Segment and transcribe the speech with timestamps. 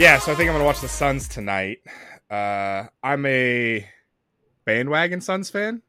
[0.00, 1.80] Yeah, so I think I'm gonna watch the Suns tonight.
[2.30, 3.86] Uh, I'm a
[4.64, 5.82] bandwagon Suns fan.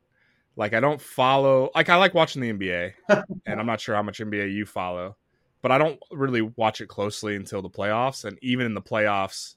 [0.57, 1.69] Like I don't follow.
[1.73, 2.91] Like I like watching the NBA,
[3.45, 5.15] and I'm not sure how much NBA you follow,
[5.61, 8.25] but I don't really watch it closely until the playoffs.
[8.25, 9.55] And even in the playoffs,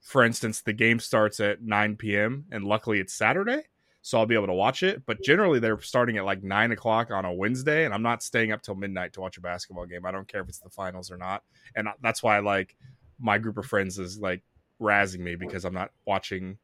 [0.00, 2.46] for instance, the game starts at 9 p.m.
[2.50, 3.64] and luckily it's Saturday,
[4.00, 5.04] so I'll be able to watch it.
[5.04, 8.50] But generally, they're starting at like nine o'clock on a Wednesday, and I'm not staying
[8.50, 10.06] up till midnight to watch a basketball game.
[10.06, 11.42] I don't care if it's the finals or not,
[11.76, 12.78] and that's why I like
[13.20, 14.42] my group of friends is like
[14.80, 16.58] razzing me because I'm not watching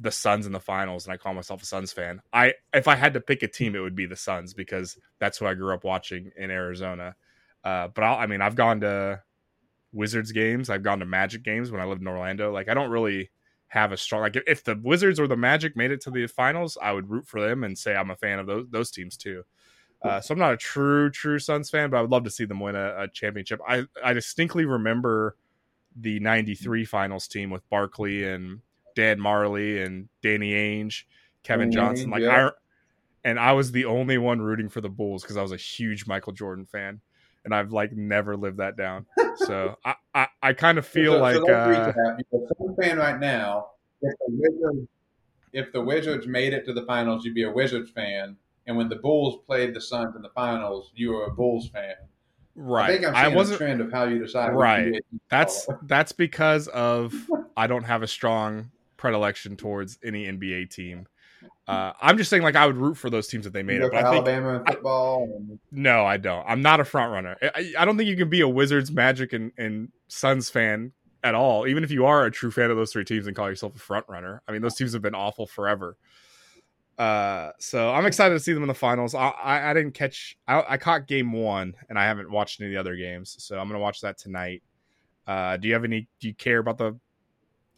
[0.00, 2.20] the Suns in the finals, and I call myself a Suns fan.
[2.32, 5.38] I if I had to pick a team, it would be the Suns because that's
[5.38, 7.16] who I grew up watching in Arizona.
[7.62, 9.22] Uh, but I'll, I mean, I've gone to
[9.92, 12.52] Wizards games, I've gone to Magic games when I lived in Orlando.
[12.52, 13.30] Like, I don't really
[13.68, 16.78] have a strong like if the Wizards or the Magic made it to the finals,
[16.80, 19.44] I would root for them and say I'm a fan of those those teams too.
[20.02, 22.44] Uh, so I'm not a true true Suns fan, but I would love to see
[22.44, 23.60] them win a, a championship.
[23.66, 25.36] I I distinctly remember
[25.96, 28.60] the '93 finals team with Barkley and
[28.94, 31.04] Dan Majerle and Danny Ainge,
[31.42, 32.10] Kevin Johnson.
[32.10, 32.48] Like yeah.
[32.48, 32.50] I,
[33.24, 36.06] and I was the only one rooting for the Bulls because I was a huge
[36.06, 37.00] Michael Jordan fan,
[37.44, 39.06] and I've like never lived that down.
[39.36, 41.92] so I, I, I kind of feel so, like so uh,
[42.80, 43.68] fan right now.
[44.02, 44.88] If the Wizards,
[45.52, 48.88] if the Wizards made it to the finals, you'd be a Wizards fan, and when
[48.88, 51.94] the Bulls played the Suns in the finals, you were a Bulls fan.
[52.56, 52.90] Right.
[52.90, 54.54] I think I'm I wasn't, a trend of how you decide.
[54.54, 55.02] Right.
[55.28, 57.14] That's that's because of
[57.56, 61.06] I don't have a strong predilection towards any NBA team.
[61.66, 63.90] Uh, I'm just saying, like, I would root for those teams that they made it.
[63.90, 65.28] But Alabama think, football.
[65.52, 66.44] I, no, I don't.
[66.46, 67.36] I'm not a front runner.
[67.42, 71.34] I, I, don't think you can be a Wizards, Magic, and, and Suns fan at
[71.34, 71.66] all.
[71.66, 73.78] Even if you are a true fan of those three teams and call yourself a
[73.78, 74.42] front runner.
[74.46, 75.96] I mean, those teams have been awful forever.
[76.98, 79.14] Uh, so I'm excited to see them in the finals.
[79.14, 80.36] I, I, I didn't catch.
[80.46, 83.36] I, I caught game one, and I haven't watched any of the other games.
[83.38, 84.62] So I'm gonna watch that tonight.
[85.26, 86.08] Uh, do you have any?
[86.20, 86.98] Do you care about the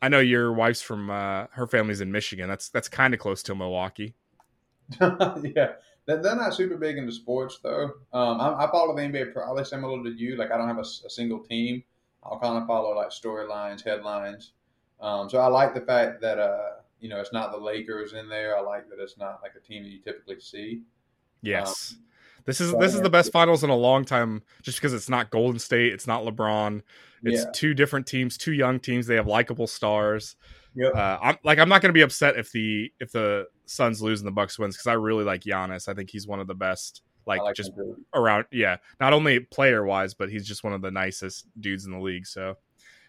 [0.02, 2.48] I know your wife's from uh, her family's in Michigan.
[2.48, 4.14] That's that's kind of close to Milwaukee.
[5.00, 5.72] yeah,
[6.06, 7.90] they're not super big into sports though.
[8.12, 10.36] Um, I, I, follow the NBA probably similar to you.
[10.36, 11.82] Like I don't have a, a single team.
[12.22, 14.52] I'll kind of follow like storylines, headlines.
[15.00, 18.28] Um, so I like the fact that uh, you know it's not the Lakers in
[18.28, 18.56] there.
[18.56, 20.82] I like that it's not like a team that you typically see.
[21.42, 21.94] Yes.
[21.96, 22.02] Um,
[22.46, 25.30] this is this is the best finals in a long time, just because it's not
[25.30, 26.80] Golden State, it's not LeBron,
[27.24, 27.50] it's yeah.
[27.52, 29.06] two different teams, two young teams.
[29.06, 30.36] They have likable stars.
[30.76, 30.94] Yep.
[30.94, 34.20] Uh, I'm like I'm not going to be upset if the if the Suns lose
[34.20, 35.88] and the Bucks wins because I really like Giannis.
[35.88, 37.72] I think he's one of the best, like, like just
[38.14, 38.44] around.
[38.52, 42.00] Yeah, not only player wise, but he's just one of the nicest dudes in the
[42.00, 42.26] league.
[42.26, 42.58] So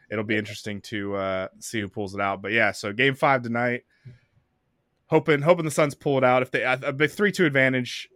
[0.09, 2.41] it'll be interesting to uh, see who pulls it out.
[2.41, 3.84] But yeah, so game five tonight.
[5.07, 6.41] Hoping hoping the Suns pull it out.
[6.41, 8.09] If they a three two advantage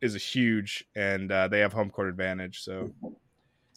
[0.00, 2.60] is a huge, and uh, they have home court advantage.
[2.62, 2.92] So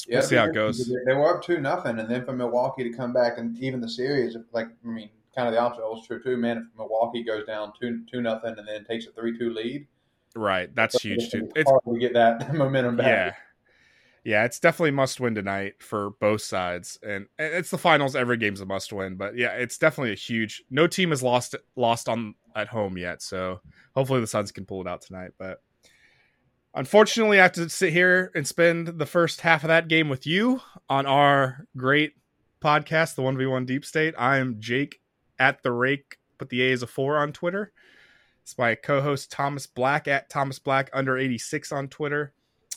[0.08, 0.92] yeah, we'll see how it goes.
[1.06, 3.90] They were up two nothing, and then for Milwaukee to come back and even the
[3.90, 6.38] series, like I mean, kind of the opposite was true too.
[6.38, 9.88] Man, if Milwaukee goes down two two nothing and then takes a three two lead,
[10.36, 10.74] right?
[10.76, 11.50] That's so huge too.
[11.56, 13.08] It's hard to get that momentum back.
[13.08, 13.34] Yeah.
[14.24, 18.16] Yeah, it's definitely must win tonight for both sides, and it's the finals.
[18.16, 20.64] Every game's a must win, but yeah, it's definitely a huge.
[20.70, 23.62] No team has lost lost on at home yet, so
[23.96, 25.32] hopefully the Suns can pull it out tonight.
[25.40, 25.62] But
[26.74, 30.26] Unfortunately, I have to sit here and spend the first half of that game with
[30.26, 32.14] you on our great
[32.64, 34.14] podcast, the 1v1 Deep State.
[34.18, 35.02] I am Jake
[35.38, 37.74] at the rake, but the A is a four on Twitter.
[38.44, 42.34] It's my co host Thomas Black at Thomas Black under 86 on Twitter.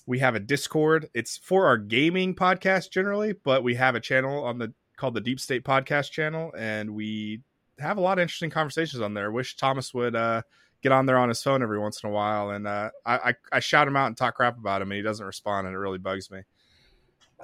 [0.07, 1.09] We have a Discord.
[1.15, 5.21] It's for our gaming podcast generally, but we have a channel on the called the
[5.21, 7.41] Deep State Podcast channel, and we
[7.79, 9.33] have a lot of interesting conversations on there.
[9.33, 10.43] Wish Thomas would uh,
[10.83, 13.35] get on there on his phone every once in a while, and uh, I, I,
[13.53, 15.79] I shout him out and talk crap about him, and he doesn't respond, and it
[15.79, 16.43] really bugs me.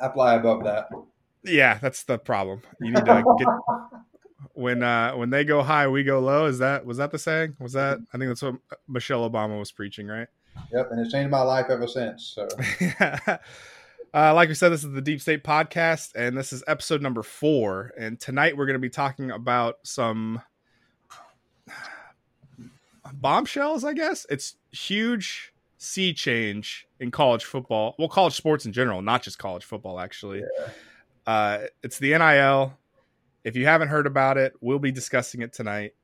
[0.00, 0.88] I fly above that.
[1.42, 2.62] Yeah, that's the problem.
[2.80, 3.48] You need to get
[4.52, 6.46] when uh, when they go high, we go low.
[6.46, 7.56] Is that was that the saying?
[7.58, 8.56] Was that I think that's what
[8.86, 10.28] Michelle Obama was preaching, right?
[10.72, 12.34] Yep, and it's changed my life ever since.
[12.34, 12.48] So.
[14.12, 17.22] Uh, like we said, this is the Deep State Podcast, and this is episode number
[17.22, 17.92] four.
[17.96, 20.42] And tonight we're going to be talking about some
[23.12, 24.26] bombshells, I guess.
[24.28, 27.94] It's huge sea change in college football.
[27.98, 30.40] Well, college sports in general, not just college football, actually.
[30.40, 30.68] Yeah.
[31.26, 32.76] Uh, it's the NIL.
[33.44, 35.94] If you haven't heard about it, we'll be discussing it tonight.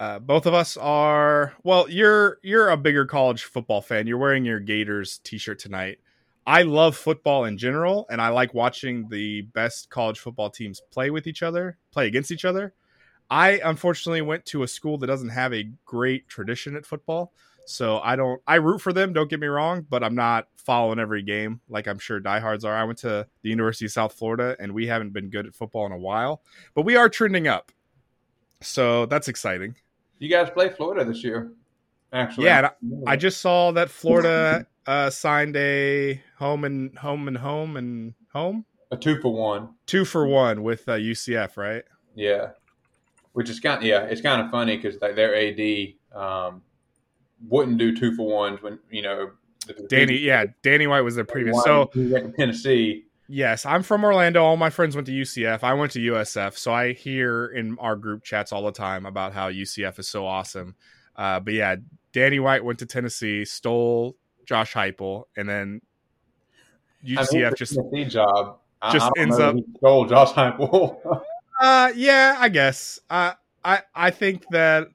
[0.00, 1.86] Uh, both of us are well.
[1.90, 4.06] You're you're a bigger college football fan.
[4.06, 5.98] You're wearing your Gators T-shirt tonight.
[6.46, 11.10] I love football in general, and I like watching the best college football teams play
[11.10, 12.72] with each other, play against each other.
[13.28, 17.34] I unfortunately went to a school that doesn't have a great tradition at football.
[17.66, 20.98] So I don't I root for them, don't get me wrong, but I'm not following
[20.98, 22.74] every game like I'm sure diehards are.
[22.74, 25.84] I went to the University of South Florida and we haven't been good at football
[25.84, 26.40] in a while,
[26.74, 27.70] but we are trending up.
[28.62, 29.76] So that's exciting.
[30.20, 31.50] You guys play Florida this year.
[32.12, 32.46] Actually.
[32.46, 32.70] Yeah,
[33.06, 38.66] I just saw that Florida uh, signed a home and home and home and home.
[38.90, 39.70] A two for one.
[39.86, 41.84] Two for one with uh, UCF, right?
[42.14, 42.50] Yeah,
[43.32, 43.78] which is kind.
[43.78, 46.62] Of, yeah, it's kind of funny because like their AD um,
[47.48, 49.30] wouldn't do two for ones when you know.
[49.88, 51.62] Danny, yeah, Danny White was their previous.
[51.62, 53.04] So he went to Tennessee.
[53.32, 54.42] Yes, I'm from Orlando.
[54.42, 55.62] All my friends went to UCF.
[55.62, 59.32] I went to USF, so I hear in our group chats all the time about
[59.32, 60.74] how UCF is so awesome.
[61.14, 61.76] Uh, but yeah,
[62.12, 64.16] Danny White went to Tennessee, stole
[64.46, 65.80] Josh Heupel, and then
[67.06, 68.58] UCF I just Tennessee job
[68.90, 71.22] just I, ends up stole Josh Heupel.
[71.62, 72.98] uh, yeah, I guess.
[73.08, 73.34] Uh,
[73.64, 74.88] I I think that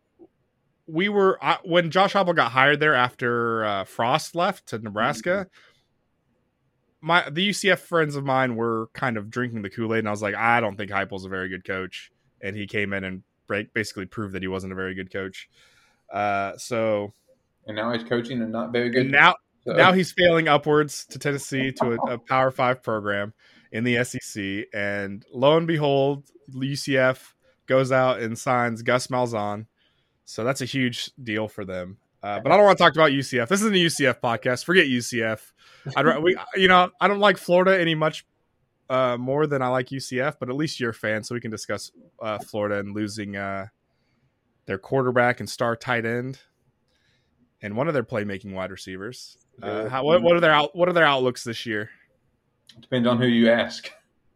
[0.88, 5.30] we were uh, when Josh Heupel got hired there after uh, Frost left to Nebraska.
[5.30, 5.75] Mm-hmm.
[7.06, 10.12] My the UCF friends of mine were kind of drinking the Kool Aid, and I
[10.12, 12.12] was like, I don't think Heupel's a very good coach,
[12.42, 15.48] and he came in and break, basically proved that he wasn't a very good coach.
[16.12, 17.14] Uh, so,
[17.68, 19.12] and now he's coaching and not very good.
[19.12, 19.36] Now,
[19.68, 19.74] so.
[19.74, 23.36] now he's failing upwards to Tennessee to a, a, Power Five program
[23.72, 27.34] in the SEC, and lo and behold, UCF
[27.68, 29.68] goes out and signs Gus Malzahn.
[30.24, 31.98] So that's a huge deal for them.
[32.26, 33.48] Uh, but I don't want to talk about UCF.
[33.48, 34.66] This isn't a UCF podcast.
[34.66, 35.52] Forget UCF.
[35.96, 38.26] I'd we, you know, I don't like Florida any much
[38.90, 41.52] uh, more than I like UCF, but at least you're a fan, so we can
[41.52, 43.68] discuss uh, Florida and losing uh,
[44.66, 46.40] their quarterback and star tight end,
[47.62, 49.38] and one of their playmaking wide receivers.
[49.62, 51.92] Uh, how, what, what are their out, what are their outlooks this year?
[52.82, 53.92] Depends on who you ask.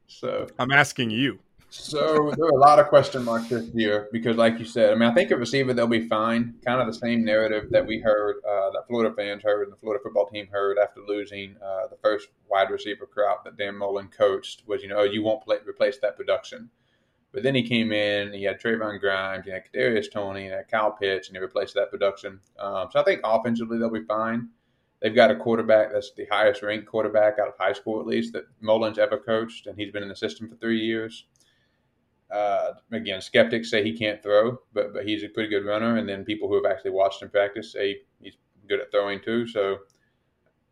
[0.06, 1.40] So I'm asking you.
[1.72, 4.96] So there are a lot of question marks this year because, like you said, I
[4.96, 6.56] mean, I think at receiver they'll be fine.
[6.66, 9.78] Kind of the same narrative that we heard, uh, that Florida fans heard, and the
[9.78, 14.08] Florida football team heard after losing uh, the first wide receiver crop that Dan Mullen
[14.08, 16.72] coached was, you know, oh, you won't play, replace that production.
[17.32, 20.68] But then he came in, he had Trevon Grimes, he had Kadarius Toney, he had
[20.68, 22.40] Kyle Pitts, and he replaced that production.
[22.58, 24.50] Um, so I think offensively they'll be fine.
[25.02, 28.34] They've got a quarterback that's the highest ranked quarterback out of high school, at least,
[28.34, 31.26] that Mullen's ever coached, and he's been in the system for three years.
[32.32, 35.98] Uh, again, skeptics say he can't throw, but but he's a pretty good runner.
[35.98, 38.38] And then people who have actually watched him practice say he's
[38.68, 39.48] good at throwing too.
[39.48, 39.80] So,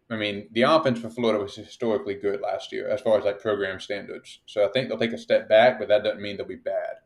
[0.10, 3.42] I mean, the offense for Florida was historically good last year as far as like
[3.42, 4.42] program standards.
[4.46, 6.98] So I think they'll take a step back, but that doesn't mean they'll be bad.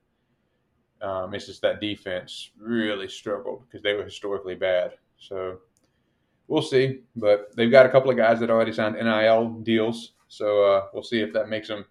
[1.01, 4.91] Um, it's just that defense really struggled because they were historically bad.
[5.17, 5.59] So
[6.47, 6.99] we'll see.
[7.15, 10.13] But they've got a couple of guys that already signed NIL deals.
[10.27, 11.85] So uh, we'll see if that makes them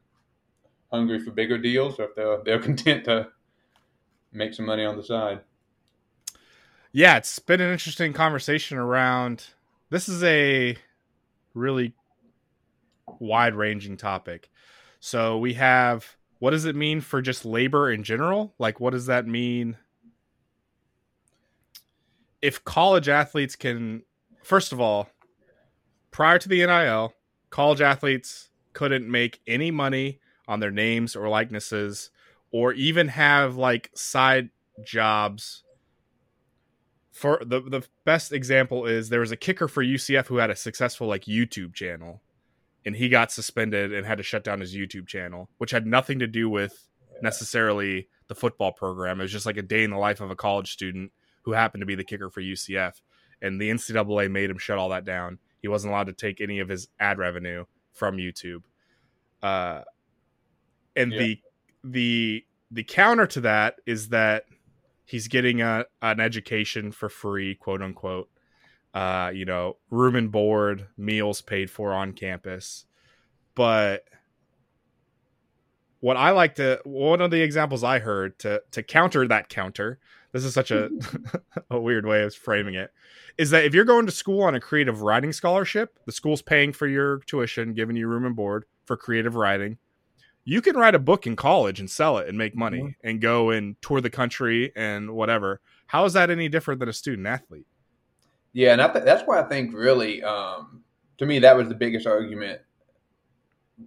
[0.93, 3.29] hungry for bigger deals or if they're they're content to
[4.33, 5.41] make some money on the side.
[6.93, 9.47] Yeah, it's been an interesting conversation around.
[9.91, 10.77] This is a
[11.55, 11.95] really
[13.19, 14.51] wide ranging topic.
[14.99, 18.55] So we have what does it mean for just labor in general?
[18.59, 19.77] Like, what does that mean?
[22.41, 24.03] If college athletes can,
[24.43, 25.11] first of all,
[26.11, 27.13] prior to the NIL,
[27.51, 30.21] college athletes couldn't make any money
[30.51, 32.11] on their names or likenesses
[32.51, 34.51] or even have like side
[34.85, 35.63] jobs.
[37.13, 40.57] For the the best example is there was a kicker for UCF who had a
[40.57, 42.21] successful like YouTube channel
[42.85, 46.19] and he got suspended and had to shut down his YouTube channel which had nothing
[46.19, 46.89] to do with
[47.23, 49.21] necessarily the football program.
[49.21, 51.83] It was just like a day in the life of a college student who happened
[51.83, 52.95] to be the kicker for UCF
[53.41, 55.39] and the NCAA made him shut all that down.
[55.63, 58.63] He wasn't allowed to take any of his ad revenue from YouTube.
[59.43, 59.83] Uh
[60.97, 61.19] and yeah.
[61.19, 61.41] the
[61.85, 64.45] the the counter to that is that
[65.05, 68.29] he's getting a an education for free, quote unquote.
[68.93, 72.87] Uh, you know, room and board, meals paid for on campus.
[73.55, 74.05] But
[76.01, 79.99] what I like to one of the examples I heard to to counter that counter,
[80.33, 80.91] this is such a
[81.71, 82.93] a weird way of framing it,
[83.39, 86.73] is that if you're going to school on a creative writing scholarship, the school's paying
[86.73, 89.79] for your tuition, giving you room and board for creative writing
[90.45, 93.09] you can write a book in college and sell it and make money mm-hmm.
[93.09, 95.61] and go and tour the country and whatever.
[95.87, 97.67] How is that any different than a student athlete?
[98.53, 100.83] Yeah, and th- that's why I think really, um,
[101.19, 102.61] to me, that was the biggest argument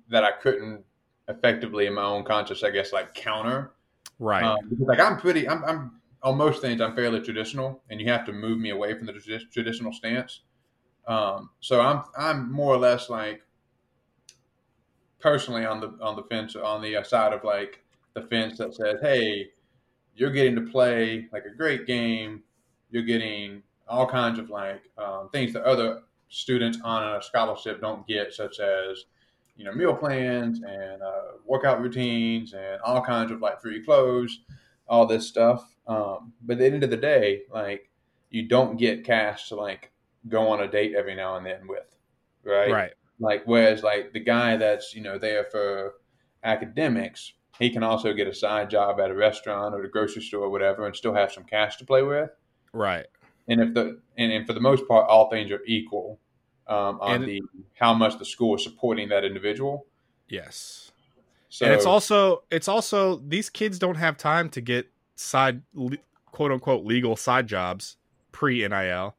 [0.10, 0.84] that I couldn't
[1.28, 3.72] effectively in my own conscience, I guess, like counter.
[4.20, 4.44] Right.
[4.44, 8.26] Um, like I'm pretty, I'm, I'm on most things, I'm fairly traditional, and you have
[8.26, 9.14] to move me away from the
[9.52, 10.42] traditional stance.
[11.08, 13.42] Um, so I'm, I'm more or less like
[15.24, 17.82] personally on the on the fence on the uh, side of like
[18.14, 19.50] the fence that says, "Hey,
[20.16, 22.44] you're getting to play like a great game.
[22.92, 28.06] You're getting all kinds of like um, things that other students on a scholarship don't
[28.06, 29.06] get, such as
[29.56, 34.42] you know meal plans and uh, workout routines and all kinds of like free clothes,
[34.88, 35.74] all this stuff.
[35.88, 37.90] Um, but at the end of the day, like
[38.30, 39.92] you don't get cash to like
[40.28, 41.98] go on a date every now and then with,
[42.44, 42.72] right?
[42.72, 42.94] Right.
[43.24, 45.94] Like whereas like the guy that's you know there for
[46.44, 50.44] academics, he can also get a side job at a restaurant or the grocery store
[50.44, 52.30] or whatever, and still have some cash to play with.
[52.74, 53.06] Right.
[53.48, 56.20] And if the and, and for the most part, all things are equal
[56.68, 57.42] um, on And- the
[57.80, 59.88] how much the school is supporting that individual.
[60.28, 60.92] Yes.
[61.50, 65.62] So and it's also it's also these kids don't have time to get side
[66.32, 67.96] quote unquote legal side jobs
[68.34, 69.16] pre NIL.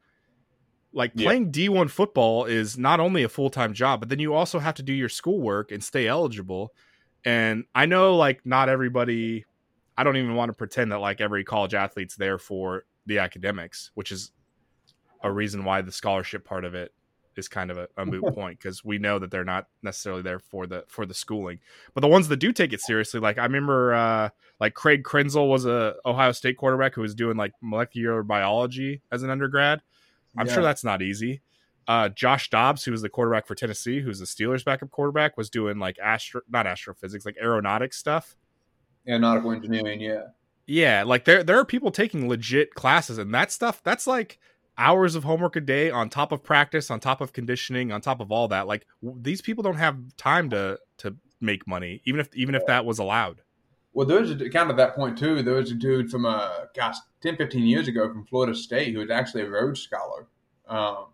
[0.95, 1.27] Like Yeah.
[1.27, 4.83] playing D1 football is not only a full-time job, but then you also have to
[4.83, 6.73] do your schoolwork and stay eligible.
[7.25, 9.45] And I know like not everybody
[9.97, 13.91] I don't even want to pretend that like every college athlete's there for the academics,
[13.95, 14.33] which is
[15.23, 16.93] a reason why the scholarship part of it
[17.37, 20.39] is kind of a, a moot point because we know that they're not necessarily there
[20.39, 21.61] for the for the schooling.
[21.95, 24.29] But the ones that do take it seriously, like I remember, uh,
[24.61, 29.23] like Craig Krenzel was a Ohio State quarterback who was doing like molecular biology as
[29.23, 29.81] an undergrad.
[30.37, 30.55] I'm Yeah.
[30.55, 31.43] sure that's not easy.
[31.87, 35.51] Uh, Josh Dobbs, who was the quarterback for Tennessee, who's the Steelers' backup quarterback, was
[35.51, 38.37] doing like astro, not astrophysics, like aeronautics stuff.
[39.07, 40.23] aeronautical engineering, yeah.
[40.67, 43.83] Yeah, like there there are people taking legit classes and that stuff.
[43.83, 44.39] That's like
[44.79, 48.19] hours of homework a day on top of practice, on top of conditioning, on top
[48.21, 48.67] of all that.
[48.67, 52.65] Like w- these people don't have time to to make money, even if even if
[52.67, 53.43] that was allowed.
[53.95, 55.43] Well, there's a, kind of that point too.
[55.43, 58.99] There was a dude from uh, gosh, 10, 15 years ago from Florida State who
[59.01, 60.27] was actually a Rhodes Scholar,
[60.69, 61.07] um,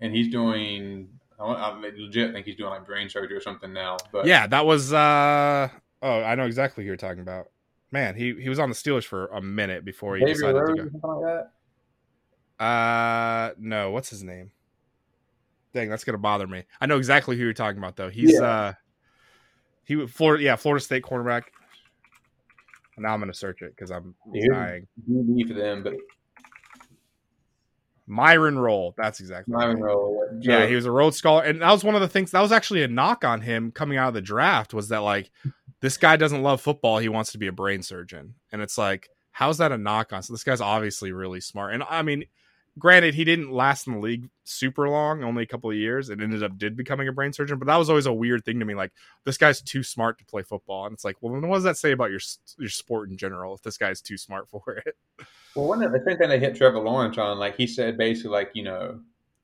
[0.00, 1.08] and he's doing.
[1.38, 3.96] I, I legit think he's doing like brain surgery or something now.
[4.12, 4.92] But yeah, that was.
[4.92, 5.68] uh
[6.00, 7.46] Oh, I know exactly who you're talking about.
[7.90, 10.70] Man, he he was on the Steelers for a minute before he Xavier decided Rhodes
[10.74, 11.50] to something like that.
[12.58, 12.64] go.
[12.64, 14.52] Uh, no, what's his name?
[15.72, 16.64] Dang, that's gonna bother me.
[16.80, 18.10] I know exactly who you're talking about though.
[18.10, 18.42] He's Yeah.
[18.42, 18.72] uh,
[19.84, 21.44] he was Florida, yeah, Florida State cornerback.
[22.98, 24.48] Now I'm gonna search it because I'm Yeah.
[24.52, 24.86] dying.
[25.10, 25.94] DB for them, but
[28.06, 28.94] Myron Rolle.
[28.96, 29.52] That's exactly.
[29.54, 29.84] Myron it is.
[29.84, 30.20] Rowe.
[30.40, 32.30] Yeah, he was a Rhodes Scholar, and that was one of the things.
[32.32, 35.30] That was actually a knock on him coming out of the draft was that like
[35.80, 36.98] this guy doesn't love football.
[36.98, 40.22] He wants to be a brain surgeon, and it's like, how's that a knock on?
[40.22, 42.24] So this guy's obviously really smart, and I mean,
[42.78, 46.22] granted, he didn't last in the league super long, only a couple of years, and
[46.22, 47.58] ended up did becoming a brain surgeon.
[47.58, 48.74] But that was always a weird thing to me.
[48.74, 48.92] Like
[49.24, 51.92] this guy's too smart to play football, and it's like, well, what does that say
[51.92, 52.20] about your
[52.58, 54.96] your sport in general if this guy's too smart for it?
[55.56, 58.32] Well, one of the same thing they hit Trevor Lawrence on, like he said, basically,
[58.32, 58.98] like you know,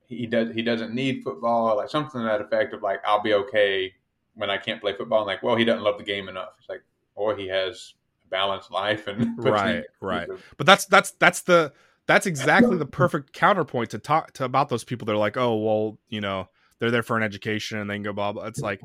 [0.08, 3.32] he does he doesn't need football, like something to that effect of like I'll be
[3.34, 3.94] okay
[4.34, 5.20] when I can't play football.
[5.20, 6.50] And like, well, he doesn't love the game enough.
[6.58, 6.82] It's like,
[7.14, 7.94] or he has
[8.24, 10.28] a balanced life and Right, right.
[10.56, 11.72] But that's that's that's the
[12.06, 15.06] that's exactly the perfect counterpoint to talk to about those people.
[15.06, 18.12] They're like, oh well, you know, they're there for an education and they can go
[18.12, 18.46] blah blah.
[18.46, 18.80] It's like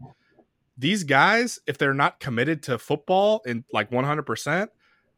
[0.78, 4.72] these guys, if they're not committed to football in like one hundred percent,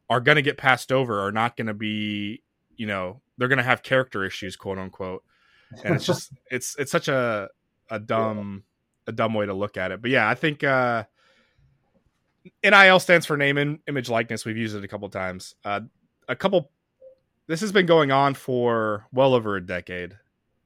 [0.08, 1.20] are gonna get passed over.
[1.20, 2.42] Are not gonna be,
[2.76, 5.24] you know, they're gonna have character issues, quote unquote.
[5.84, 7.48] And it's just it's it's such a
[7.90, 8.64] a dumb
[9.06, 10.00] a dumb way to look at it.
[10.02, 11.04] But yeah, I think uh
[12.64, 14.44] NIL stands for name and image likeness.
[14.44, 15.54] We've used it a couple times.
[15.64, 15.80] Uh,
[16.28, 16.70] a couple.
[17.48, 20.16] This has been going on for well over a decade.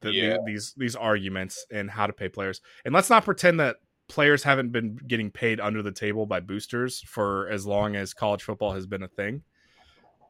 [0.01, 2.61] The, the- these these arguments and how to pay players.
[2.85, 3.77] And let's not pretend that
[4.09, 8.43] players haven't been getting paid under the table by boosters for as long as college
[8.43, 9.43] football has been a thing.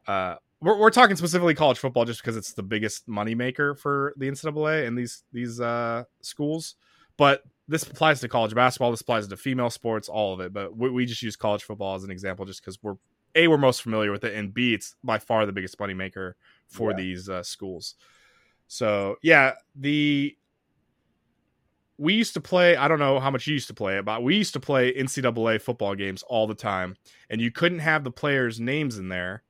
[0.07, 4.29] Uh, we're, we're talking specifically college football just because it's the biggest moneymaker for the
[4.29, 6.77] NCAA and these these uh, schools.
[7.17, 8.91] But this applies to college basketball.
[8.91, 10.53] This applies to female sports, all of it.
[10.53, 12.97] But we, we just use college football as an example, just because we're
[13.35, 16.37] a we're most familiar with it, and b it's by far the biggest money maker
[16.69, 16.97] for Yeah.
[16.97, 17.95] these uh, schools.
[18.69, 20.37] So yeah, the
[21.99, 22.77] we used to play.
[22.77, 24.93] I don't know how much you used to play it, but we used to play
[24.93, 26.97] NCAA football games all the time,
[27.31, 29.45] and you couldn't have the players' names in there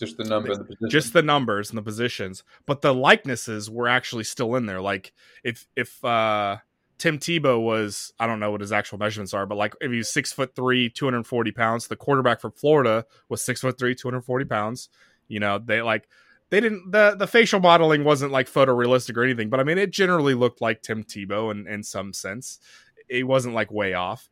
[0.00, 0.90] Just the number the position.
[0.90, 5.12] just the numbers and the positions but the likenesses were actually still in there like
[5.42, 6.56] if if uh
[6.98, 10.08] tim tebow was i don't know what his actual measurements are but like if he's
[10.08, 14.88] six foot three 240 pounds the quarterback from florida was six foot three 240 pounds.
[15.28, 16.08] You know they like
[16.50, 19.90] they didn't the the facial modeling wasn't like photorealistic or anything but i mean it
[19.90, 22.60] generally looked like tim tebow in, in some sense.
[23.08, 24.28] It wasn't like way off.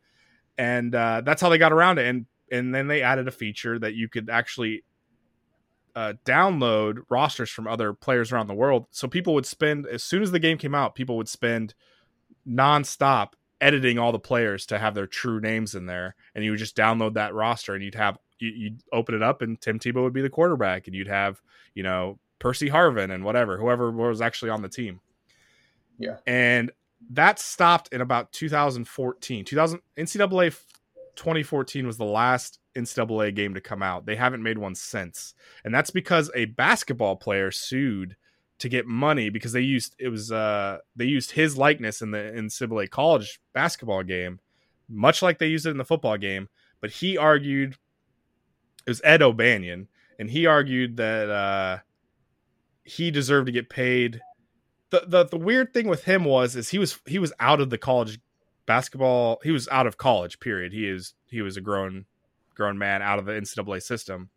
[0.56, 2.06] And uh that's how they got around it.
[2.06, 4.84] And and then they added a feature that you could actually
[5.96, 8.86] uh, download rosters from other players around the world.
[8.90, 11.74] So people would spend as soon as the game came out, people would spend
[12.48, 16.58] nonstop editing all the players to have their true names in there, and you would
[16.58, 20.02] just download that roster, and you'd have you, you'd open it up, and Tim Tebow
[20.02, 21.40] would be the quarterback, and you'd have
[21.74, 25.00] you know Percy Harvin and whatever, whoever was actually on the team.
[25.98, 26.16] Yeah.
[26.26, 26.70] And
[27.10, 29.44] that stopped in about 2014.
[29.44, 30.54] 2000 NCAA
[31.16, 34.06] 2014 was the last NCAA game to come out.
[34.06, 35.34] They haven't made one since.
[35.64, 38.16] And that's because a basketball player sued
[38.64, 42.18] to get money because they used it was uh they used his likeness in the
[42.18, 44.40] NCAA college basketball game,
[44.88, 46.48] much like they used it in the football game.
[46.80, 47.76] But he argued
[48.86, 51.78] it was Ed O'Bannon, and he argued that uh
[52.84, 54.22] he deserved to get paid.
[54.88, 57.68] The, the the weird thing with him was is he was he was out of
[57.68, 58.18] the college
[58.66, 62.06] basketball he was out of college period he is he was a grown
[62.54, 64.30] grown man out of the ncaa system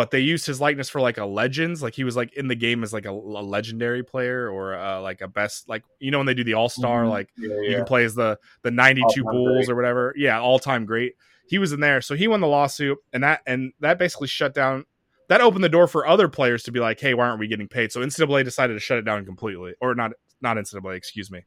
[0.00, 2.54] but they used his likeness for like a legends like he was like in the
[2.54, 6.16] game as like a, a legendary player or uh, like a best like you know
[6.16, 7.10] when they do the all-star Mhm.
[7.10, 9.68] like Yeah, you can play as the the 92 All-time bulls great.
[9.72, 11.16] or whatever yeah all-time great
[11.46, 14.54] he was in there so he won the lawsuit and that and that basically shut
[14.54, 14.86] down
[15.28, 17.68] that opened the door for other players to be like hey why aren't we getting
[17.68, 21.44] paid so ncaa decided to shut it down completely or not not ncaa excuse me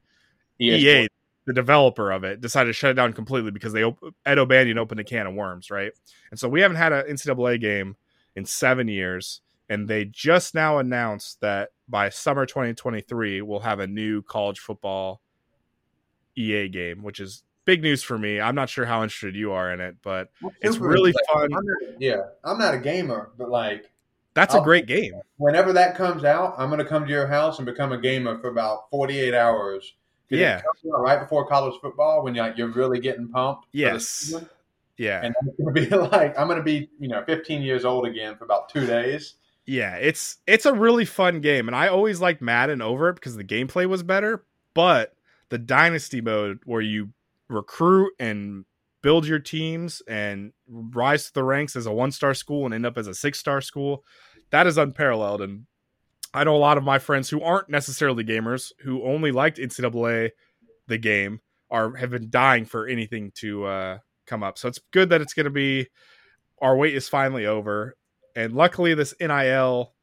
[0.60, 1.08] EA
[1.46, 4.78] the developer of it, decided to shut it down completely because they op- Ed O'Bannon
[4.78, 5.92] opened a can of worms, right?
[6.32, 7.98] And so we haven't had an NCAA game
[8.36, 13.88] in seven years, and they just now announced that by summer 2023 we'll have a
[13.88, 15.22] new college football
[16.36, 18.40] EA game, which is big news for me.
[18.42, 20.30] I'm not sure how interested you are in it, but
[20.62, 21.52] it's really excited.
[21.52, 21.54] fun.
[21.54, 23.92] I'm not- yeah, I'm not a gamer, but like
[24.34, 25.14] That's a I'll- great game.
[25.38, 28.48] whenever that comes out, I'm gonna come to your house and become a gamer for
[28.50, 29.94] about 48 hours.
[30.30, 30.64] Yeah.
[30.84, 33.68] right before college football when you're like, you're really getting pumped.
[33.72, 34.08] Yes.
[34.08, 34.50] season.
[34.98, 35.22] Yeah.
[35.24, 35.86] and I'm gonna be
[36.18, 39.36] like, I'm gonna be you know 15 years old again for about two days.
[39.66, 43.36] Yeah, it's it's a really fun game, and I always liked Madden over it because
[43.36, 44.46] the gameplay was better.
[44.74, 45.14] But
[45.50, 47.10] the dynasty mode, where you
[47.48, 48.66] recruit and
[49.02, 52.86] build your teams and rise to the ranks as a one star school and end
[52.86, 54.04] up as a six star school,
[54.50, 55.42] that is unparalleled.
[55.42, 55.66] And
[56.34, 60.32] I know a lot of my friends who aren't necessarily gamers who only liked NCAA,
[60.88, 61.40] the game,
[61.70, 64.58] are have been dying for anything to uh, come up.
[64.58, 65.88] So it's good that it's going to be.
[66.62, 67.96] Our wait is finally over
[68.36, 69.94] and luckily this nil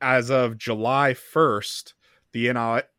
[0.00, 1.94] as of july 1st
[2.32, 2.52] the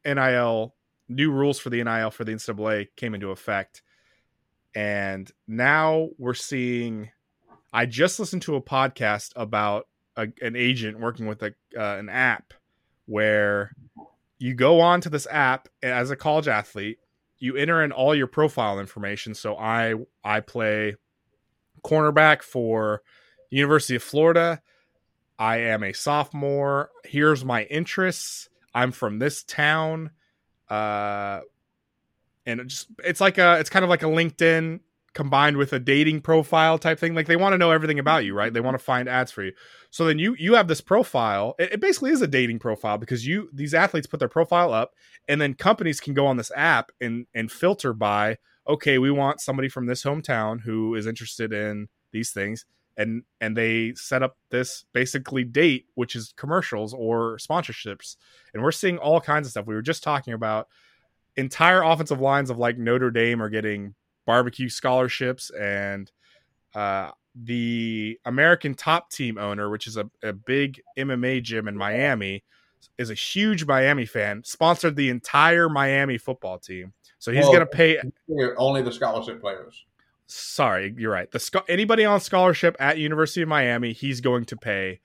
[0.05, 0.75] nil,
[1.07, 3.81] new rules for the nil for the ncaa came into effect
[4.75, 7.09] and now we're seeing
[7.73, 12.09] i just listened to a podcast about a, an agent working with a, uh, an
[12.09, 12.53] app
[13.05, 13.71] where
[14.37, 16.99] you go on to this app as a college athlete
[17.39, 20.95] you enter in all your profile information so i i play
[21.83, 23.01] cornerback for
[23.49, 24.61] University of Florida.
[25.37, 26.91] I am a sophomore.
[27.05, 28.49] Here's my interests.
[28.73, 30.11] I'm from this town.
[30.69, 31.41] Uh,
[32.45, 34.79] and it just it's like a it's kind of like a LinkedIn
[35.13, 37.15] combined with a dating profile type thing.
[37.15, 38.53] Like they want to know everything about you, right?
[38.53, 39.53] They want to find ads for you.
[39.89, 41.55] So then you you have this profile.
[41.59, 44.93] It, it basically is a dating profile because you these athletes put their profile up,
[45.27, 49.41] and then companies can go on this app and and filter by okay, we want
[49.41, 52.65] somebody from this hometown who is interested in these things
[52.99, 58.17] and and they set up this basically date which is commercials or sponsorships
[58.53, 60.67] and we're seeing all kinds of stuff we were just talking about
[61.37, 63.95] entire offensive lines of like notre dame are getting
[64.29, 66.11] barbecue scholarships and
[66.75, 72.43] uh, the american top team owner which is a, a big mma gym in miami
[72.99, 76.93] is a huge miami fan sponsored the entire miami football team.
[77.17, 77.97] So he's Well- going to pay
[78.57, 79.85] only the scholarship players.
[80.27, 81.29] sorry you're right.
[81.31, 84.99] The anybody on scholarship at university of miami he's going to pay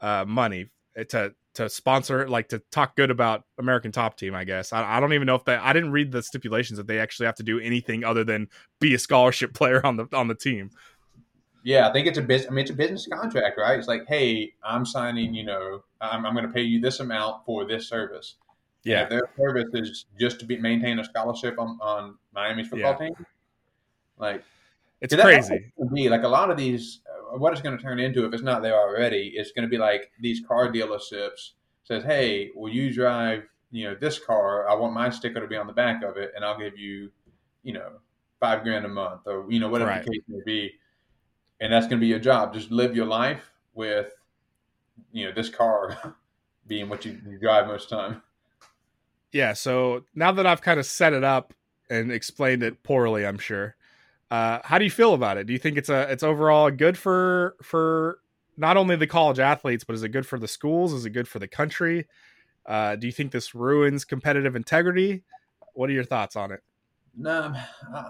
[0.00, 0.70] uh, money
[1.08, 5.00] to to sponsor like to talk good about american top team i guess I, I
[5.00, 7.42] don't even know if they i didn't read the stipulations that they actually have to
[7.42, 8.48] do anything other than
[8.80, 10.70] be a scholarship player on the on the team
[11.62, 12.50] Yeah, I think it's a business.
[12.50, 13.78] I mean, it's a business contract, right?
[13.78, 15.34] It's like, hey, I'm signing.
[15.34, 18.36] You know, I'm, I'm going to pay you this amount for this service.
[18.82, 23.12] Yeah their service is just to be maintain a scholarship on, on Miami's football team.
[24.16, 24.42] Like
[25.02, 27.00] it's See, that- that's crazy gonna be like a lot of these.
[27.06, 29.68] Uh, What it's going to turn into, if it's not there already, it's going to
[29.70, 31.50] be like these car dealerships
[31.84, 33.44] says, "Hey, will you drive?
[33.72, 34.68] You know, this car.
[34.68, 37.10] I want my sticker to be on the back of it, and I'll give you,
[37.62, 37.92] you know,
[38.40, 40.04] five grand a month, or you know, whatever Right.
[40.04, 40.72] the case may be."
[41.60, 42.54] And that's going to be your job.
[42.54, 43.42] Just live your life
[43.74, 44.12] with,
[45.12, 46.16] you know, this car
[46.66, 48.22] being what you, you drive most time.
[49.32, 51.52] yeah so now that i've kind of set it up
[51.88, 53.74] and explained it poorly i'm sure
[54.30, 56.96] uh, how do you feel about it do you think it's a it's overall good
[56.96, 58.18] for for
[58.56, 61.28] not only the college athletes but is it good for the schools is it good
[61.28, 62.06] for the country
[62.66, 65.22] uh, do you think this ruins competitive integrity
[65.74, 66.60] what are your thoughts on it
[67.16, 67.54] No,
[67.94, 68.04] uh,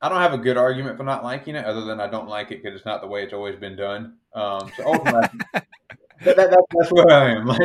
[0.00, 2.52] I don't have a good argument for not liking it, other than I don't like
[2.52, 4.16] it because it's not the way it's always been done.
[4.32, 5.66] Um, so ultimately, that,
[6.24, 7.46] that, that, that's where I am.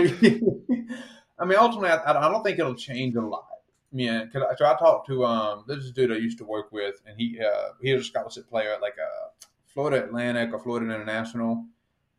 [1.36, 3.48] Like, I mean, ultimately, I, I, don't think it'll change a lot.
[3.94, 7.02] Yeah, because I, so I talked to um this dude I used to work with,
[7.06, 9.30] and he uh, he was a scholarship player at like a uh,
[9.68, 11.66] Florida Atlantic or Florida International,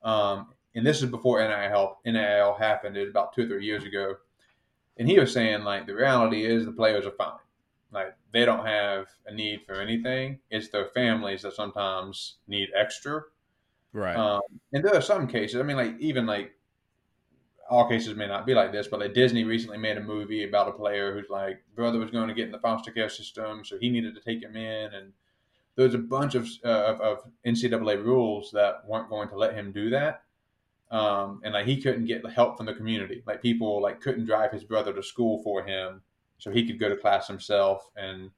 [0.02, 2.96] um, and this is before NIL NIL happened.
[2.96, 4.16] It was about two or three years ago,
[4.96, 7.38] and he was saying like the reality is the players are fine
[7.94, 10.40] like they don't have a need for anything.
[10.50, 13.22] It's their families that sometimes need extra.
[13.92, 14.16] Right.
[14.16, 14.40] Um,
[14.72, 15.60] and there are some cases.
[15.60, 16.52] I mean, like even like
[17.70, 20.68] all cases may not be like this, but like Disney recently made a movie about
[20.68, 23.78] a player whose like brother was going to get in the foster care system, so
[23.78, 25.12] he needed to take him in, and
[25.76, 29.72] there was a bunch of uh, of NCAA rules that weren't going to let him
[29.72, 30.22] do that.
[30.90, 33.22] Um, and like he couldn't get the help from the community.
[33.26, 36.02] Like people like couldn't drive his brother to school for him
[36.38, 37.90] so he could go to class himself.
[37.96, 38.30] And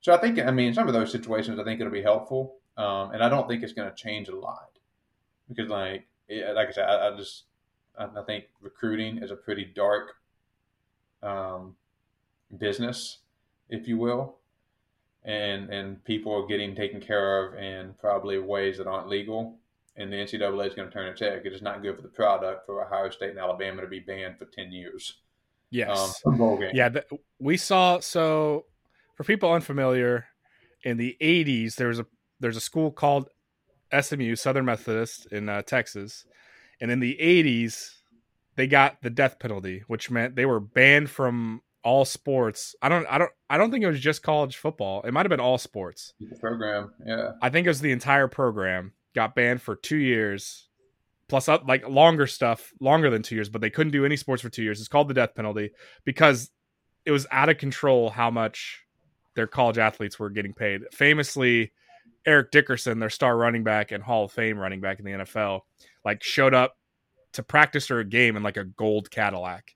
[0.00, 2.56] so I think, I mean, some of those situations, I think it'll be helpful.
[2.76, 4.78] Um, and I don't think it's going to change a lot
[5.48, 7.44] because, like, like I said, I, I just
[7.98, 10.14] I, think recruiting is a pretty dark
[11.22, 11.74] um,
[12.58, 13.18] business,
[13.68, 14.36] if you will,
[15.24, 19.56] and and people are getting taken care of in probably ways that aren't legal.
[19.96, 22.08] And the NCAA is going to turn its head because it's not good for the
[22.08, 25.14] product for Ohio State and Alabama to be banned for ten years.
[25.70, 26.22] Yes.
[26.24, 27.04] Um, yeah, the,
[27.38, 27.98] we saw.
[28.00, 28.66] So,
[29.16, 30.26] for people unfamiliar,
[30.84, 32.06] in the '80s, there was a
[32.40, 33.28] there's a school called
[33.98, 36.24] SMU Southern Methodist in uh, Texas,
[36.80, 37.90] and in the '80s,
[38.56, 42.74] they got the death penalty, which meant they were banned from all sports.
[42.82, 45.02] I don't, I don't, I don't think it was just college football.
[45.02, 46.12] It might have been all sports.
[46.20, 47.32] The program, yeah.
[47.40, 50.68] I think it was the entire program got banned for two years
[51.28, 54.42] plus up like longer stuff, longer than two years, but they couldn't do any sports
[54.42, 54.80] for two years.
[54.80, 55.70] It's called the death penalty
[56.04, 56.50] because
[57.04, 58.84] it was out of control how much
[59.34, 60.82] their college athletes were getting paid.
[60.92, 61.72] Famously,
[62.28, 65.62] Eric Dickerson, their star running back and Hall of Fame running back in the NFL,
[66.04, 66.76] like showed up
[67.32, 69.74] to practice or a game in like a gold Cadillac.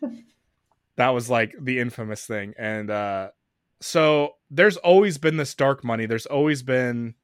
[0.96, 2.54] that was like the infamous thing.
[2.56, 3.30] And uh
[3.80, 6.06] so there's always been this dark money.
[6.06, 7.14] There's always been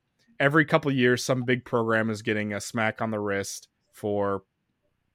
[0.40, 4.42] every couple years some big program is getting a smack on the wrist for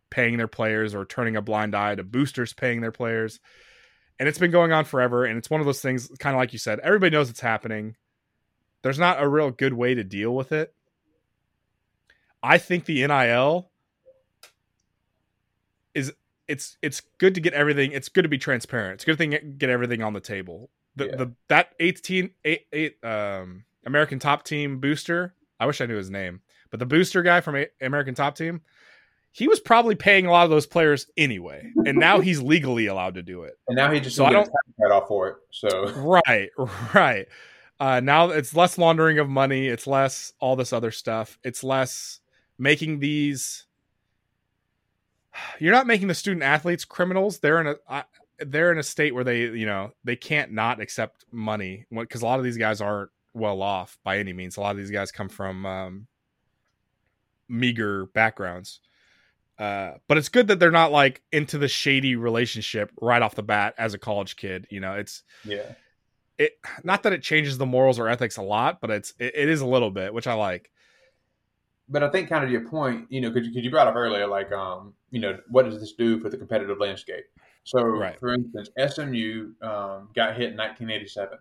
[0.09, 3.39] paying their players or turning a blind eye to boosters paying their players
[4.19, 6.53] and it's been going on forever and it's one of those things kind of like
[6.53, 7.95] you said everybody knows it's happening
[8.83, 10.73] there's not a real good way to deal with it
[12.43, 13.69] i think the nil
[15.95, 16.13] is
[16.47, 19.31] it's it's good to get everything it's good to be transparent it's a good thing
[19.31, 21.15] to get everything on the table the, yeah.
[21.15, 25.33] the that 18 eight, eight um American Top Team booster.
[25.59, 26.41] I wish I knew his name,
[26.71, 28.61] but the booster guy from a- American Top Team,
[29.31, 33.15] he was probably paying a lot of those players anyway, and now he's legally allowed
[33.15, 33.57] to do it.
[33.67, 35.35] And now he just so I don't right off for it.
[35.51, 35.91] So
[36.27, 36.49] right,
[36.93, 37.27] right.
[37.83, 39.67] Uh, now it's less laundering of money.
[39.67, 41.37] It's less all this other stuff.
[41.43, 42.21] It's less
[42.57, 43.65] making these.
[45.59, 47.39] You're not making the student athletes criminals.
[47.39, 48.05] They're in a.
[48.39, 52.25] they're in a state where they, you know, they can't not accept money because a
[52.25, 54.55] lot of these guys aren't well off by any means.
[54.55, 56.07] A lot of these guys come from um,
[57.49, 58.79] meager backgrounds.
[59.59, 63.43] Uh, but it's good that they're not like into the shady relationship right off the
[63.43, 64.67] bat as a college kid.
[64.69, 65.73] You know, it's yeah.
[66.37, 69.49] It not that it changes the morals or ethics a lot, but it's it, it
[69.49, 70.69] is a little bit, which I like.
[71.89, 74.25] But I think kind of your point, you know, because you, you brought up earlier,
[74.25, 77.25] like, um, you know, what does this do for the competitive landscape?
[77.65, 78.19] So, right.
[78.19, 81.37] for instance, SMU um, got hit in 1987.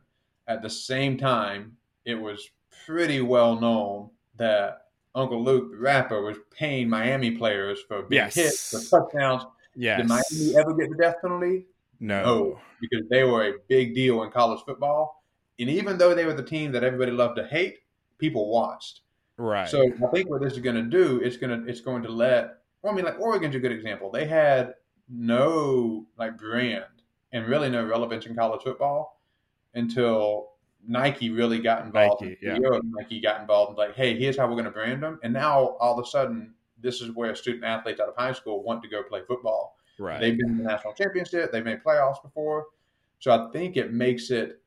[0.48, 2.50] At the same time, it was
[2.86, 8.34] pretty well known that Uncle Luke, the rapper, was paying Miami players for big yes.
[8.34, 9.44] hits, for touchdowns.
[9.74, 9.98] Yes.
[9.98, 11.66] Did Miami ever get the death penalty?
[12.02, 12.22] No.
[12.24, 15.22] no, because they were a big deal in college football.
[15.60, 17.78] And even though they were the team that everybody loved to hate,
[18.18, 19.02] people watched.
[19.36, 19.68] Right.
[19.68, 22.08] So I think what this is going to do, it's going to it's going to
[22.08, 22.58] let.
[22.82, 24.10] Well, I mean, like Oregon's a good example.
[24.10, 24.74] They had
[25.08, 26.84] no like brand
[27.32, 29.20] and really no relevance in college football
[29.74, 30.50] until
[30.86, 32.22] Nike really got involved.
[32.22, 32.58] Nike, yeah.
[32.82, 35.20] Nike got involved and like, hey, here's how we're going to brand them.
[35.22, 38.64] And now all of a sudden, this is where student athletes out of high school
[38.64, 39.76] want to go play football.
[39.98, 40.20] Right.
[40.20, 41.52] They've been in the national championship.
[41.52, 42.66] They've made playoffs before.
[43.18, 44.60] So I think it makes it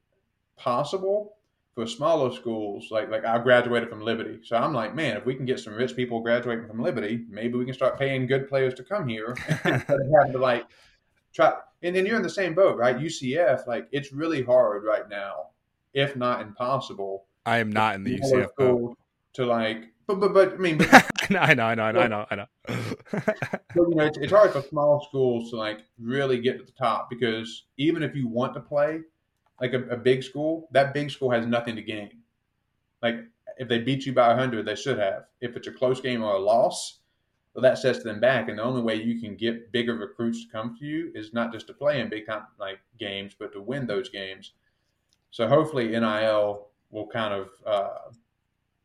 [0.55, 1.33] possible
[1.73, 2.87] for smaller schools.
[2.91, 5.73] Like like I graduated from Liberty, so I'm like, man, if we can get some
[5.73, 9.35] rich people graduating from Liberty, maybe we can start paying good players to come here
[9.65, 10.65] instead of having to like
[11.33, 11.53] try.
[11.83, 12.97] And then you're in the same boat, right?
[12.97, 15.49] UCF, like it's really hard right now
[15.95, 17.25] if not impossible.
[17.47, 18.97] I am not in the UCF boat.
[19.33, 20.89] To like, but but but I mean, but,
[21.39, 22.45] I know, I know, I know, I know, I know.
[23.75, 27.09] you know, it's, it's hard for small schools to like really get to the top
[27.09, 29.01] because even if you want to play,
[29.61, 32.09] like a, a big school, that big school has nothing to gain.
[33.01, 33.15] Like
[33.57, 35.25] if they beat you by 100, they should have.
[35.41, 36.99] If it's a close game or a loss,
[37.53, 38.49] well, that sets them back.
[38.49, 41.53] And the only way you can get bigger recruits to come to you is not
[41.53, 42.25] just to play in big
[42.59, 44.51] like games, but to win those games.
[45.31, 48.11] So hopefully NIL will kind of uh,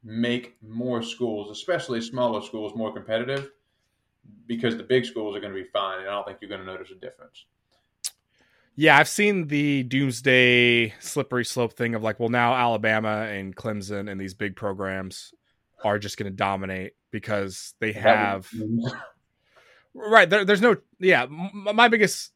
[0.02, 3.50] make more schools, especially smaller schools, more competitive
[4.46, 6.60] because the big schools are going to be fine, and I don't think you're going
[6.60, 7.46] to notice a difference.
[8.76, 14.10] Yeah, I've seen the doomsday slippery slope thing of like, well, now Alabama and Clemson
[14.10, 15.34] and these big programs
[15.84, 18.48] are just going to dominate because they have
[19.94, 22.32] right there, there's no yeah my biggest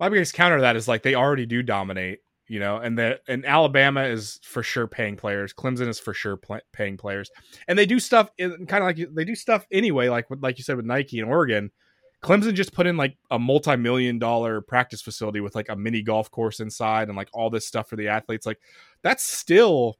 [0.00, 3.20] my biggest counter to that is like they already do dominate you know and the
[3.28, 5.52] and alabama is for sure paying players.
[5.52, 7.30] Clemson is for sure pl- paying players.
[7.66, 10.64] And they do stuff in kind of like they do stuff anyway like like you
[10.64, 11.70] said with nike and oregon.
[12.22, 16.30] Clemson just put in like a multi-million dollar practice facility with like a mini golf
[16.30, 18.44] course inside and like all this stuff for the athletes.
[18.44, 18.58] Like
[19.02, 19.98] that's still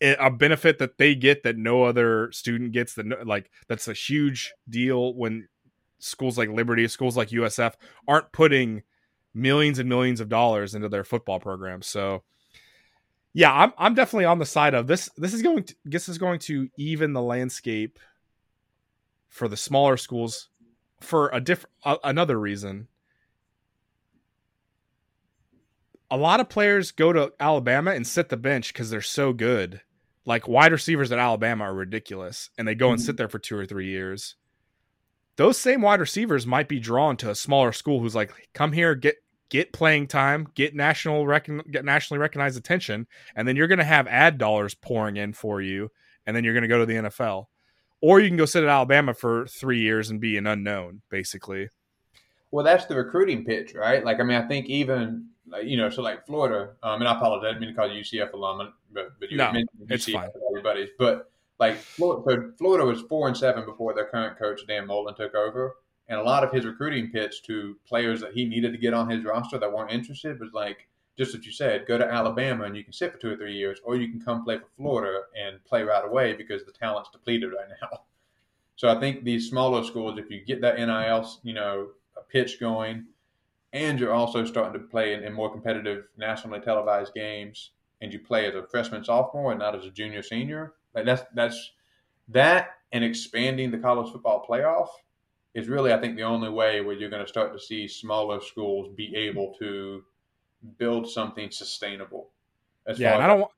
[0.00, 4.54] a benefit that they get that no other student gets that like that's a huge
[4.68, 5.46] deal when
[5.98, 7.74] schools like liberty schools like usf
[8.08, 8.82] aren't putting
[9.34, 12.22] millions and millions of dollars into their football program so
[13.32, 16.18] yeah i'm, I'm definitely on the side of this this is going to this is
[16.18, 17.98] going to even the landscape
[19.28, 20.48] for the smaller schools
[21.00, 21.72] for a different
[22.04, 22.88] another reason
[26.10, 29.80] a lot of players go to Alabama and sit the bench because they're so good
[30.24, 33.16] like wide receivers at Alabama are ridiculous and they go and sit mm-hmm.
[33.16, 34.36] there for two or three years.
[35.40, 38.94] Those same wide receivers might be drawn to a smaller school who's like, come here,
[38.94, 39.16] get
[39.48, 43.84] get playing time, get national recon- get nationally recognized attention, and then you're going to
[43.84, 45.90] have ad dollars pouring in for you,
[46.26, 47.46] and then you're going to go to the NFL,
[48.02, 51.70] or you can go sit at Alabama for three years and be an unknown, basically.
[52.50, 54.04] Well, that's the recruiting pitch, right?
[54.04, 55.30] Like, I mean, I think even
[55.62, 58.02] you know, so like Florida, um, and I apologize, I didn't mean to call you
[58.02, 60.28] UCF alum, but, but you no, mentioned UCF it's fine.
[60.50, 60.90] everybody.
[60.98, 65.34] But like Florida, Florida was four and seven before their current coach Dan Mullen took
[65.34, 65.76] over,
[66.08, 69.08] and a lot of his recruiting pitch to players that he needed to get on
[69.08, 72.74] his roster that weren't interested was like just what you said, go to Alabama and
[72.74, 75.20] you can sit for two or three years, or you can come play for Florida
[75.38, 78.00] and play right away because the talent's depleted right now.
[78.76, 82.58] So I think these smaller schools, if you get that NIL, you know, a pitch
[82.58, 83.04] going
[83.74, 88.18] and you're also starting to play in, in, more competitive nationally televised games and you
[88.18, 91.72] play as a freshman sophomore and not as a junior senior like that's that's
[92.28, 94.88] that and expanding the college football playoff
[95.54, 98.40] is really i think the only way where you're going to start to see smaller
[98.40, 100.02] schools be able to
[100.78, 102.30] build something sustainable
[102.96, 103.50] yeah i don't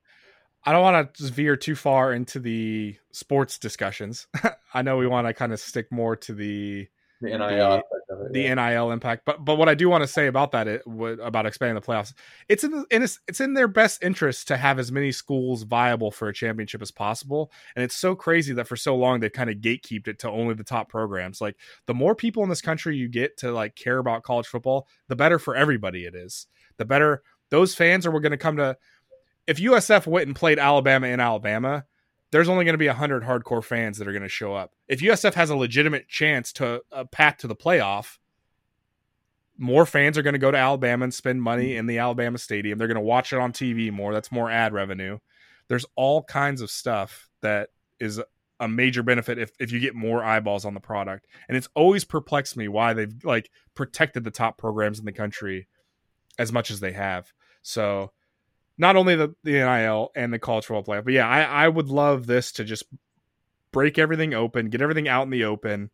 [0.65, 4.27] I don't want to veer too far into the sports discussions.
[4.73, 6.87] I know we want to kind of stick more to the
[7.21, 7.83] the NIL the,
[8.31, 9.23] the NIL impact.
[9.25, 12.13] But but what I do want to say about that it, about expanding the playoffs,
[12.47, 16.11] it's in, the, in it's in their best interest to have as many schools viable
[16.11, 17.51] for a championship as possible.
[17.75, 20.53] And it's so crazy that for so long they've kind of gatekeeped it to only
[20.53, 21.41] the top programs.
[21.41, 24.87] Like the more people in this country you get to like care about college football,
[25.07, 26.47] the better for everybody it is.
[26.77, 28.77] The better those fans are we're going to come to.
[29.45, 31.85] If USF went and played Alabama in Alabama,
[32.33, 34.73] there's only going to be 100 hardcore fans that are going to show up.
[34.87, 38.17] If USF has a legitimate chance to a path to the playoff,
[39.55, 41.77] more fans are going to go to Alabama and spend money mm.
[41.77, 42.79] in the Alabama stadium.
[42.79, 44.13] They're going to watch it on TV more.
[44.13, 45.19] That's more ad revenue.
[45.67, 47.69] There's all kinds of stuff that
[47.99, 48.19] is
[48.59, 51.27] a major benefit if, if you get more eyeballs on the product.
[51.47, 55.67] And it's always perplexed me why they've like protected the top programs in the country
[56.39, 57.31] as much as they have.
[57.61, 58.11] So
[58.83, 61.87] not only the, the NIL and the college football playoff, but yeah, I, I would
[61.87, 62.83] love this to just
[63.71, 65.89] break everything open, get everything out in the open,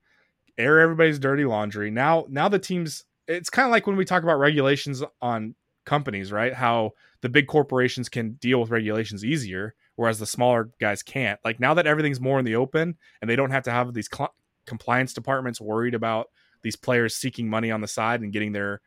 [0.58, 1.91] air everybody's dirty laundry.
[1.91, 5.54] Now, now the teams, it's kind of like when we talk about regulations on
[5.86, 6.52] companies, right?
[6.52, 11.39] How the big corporations can deal with regulations easier, whereas the smaller guys can't.
[11.45, 14.10] Like now that everything's more in the open and they don't have to have these
[14.12, 14.34] cl-
[14.65, 16.32] compliance departments worried about
[16.63, 18.82] these players seeking money on the side and getting their,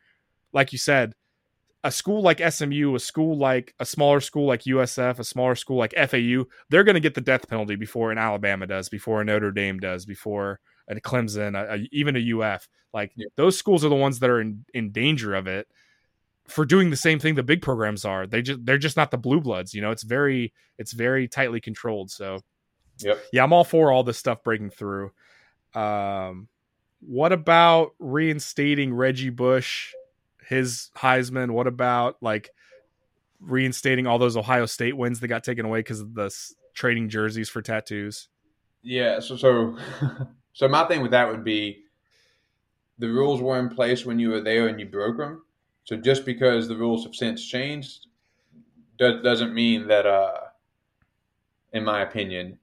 [0.51, 1.13] like you said,
[1.83, 5.77] a school like SMU, a school like a smaller school like USF, a smaller school
[5.77, 9.25] like FAU, they're going to get the death penalty before an Alabama does, before a
[9.25, 12.67] Notre Dame does, before a Clemson, a, a, even a UF.
[12.93, 13.27] Like yeah.
[13.35, 15.67] those schools are the ones that are in, in danger of it
[16.47, 18.27] for doing the same thing the big programs are.
[18.27, 19.73] They just they're just not the blue bloods.
[19.73, 22.11] You know, it's very it's very tightly controlled.
[22.11, 22.39] So,
[22.99, 23.21] yep.
[23.33, 25.11] yeah, I'm all for all this stuff breaking through.
[25.73, 26.47] Um,
[26.99, 29.93] what about reinstating Reggie Bush
[30.47, 31.51] his Heisman?
[31.51, 32.49] What about like
[33.39, 36.33] reinstating all those Ohio State wins that got taken away because of the
[36.73, 38.29] trading jerseys for tattoos?
[38.81, 39.77] Yeah, so so
[40.53, 41.83] so my thing with that would be
[42.99, 45.43] the rules were in place when you were there and you broke them.
[45.83, 48.07] So just because the rules have since changed
[48.97, 50.37] does, doesn't mean that, uh,
[51.73, 52.59] in my opinion,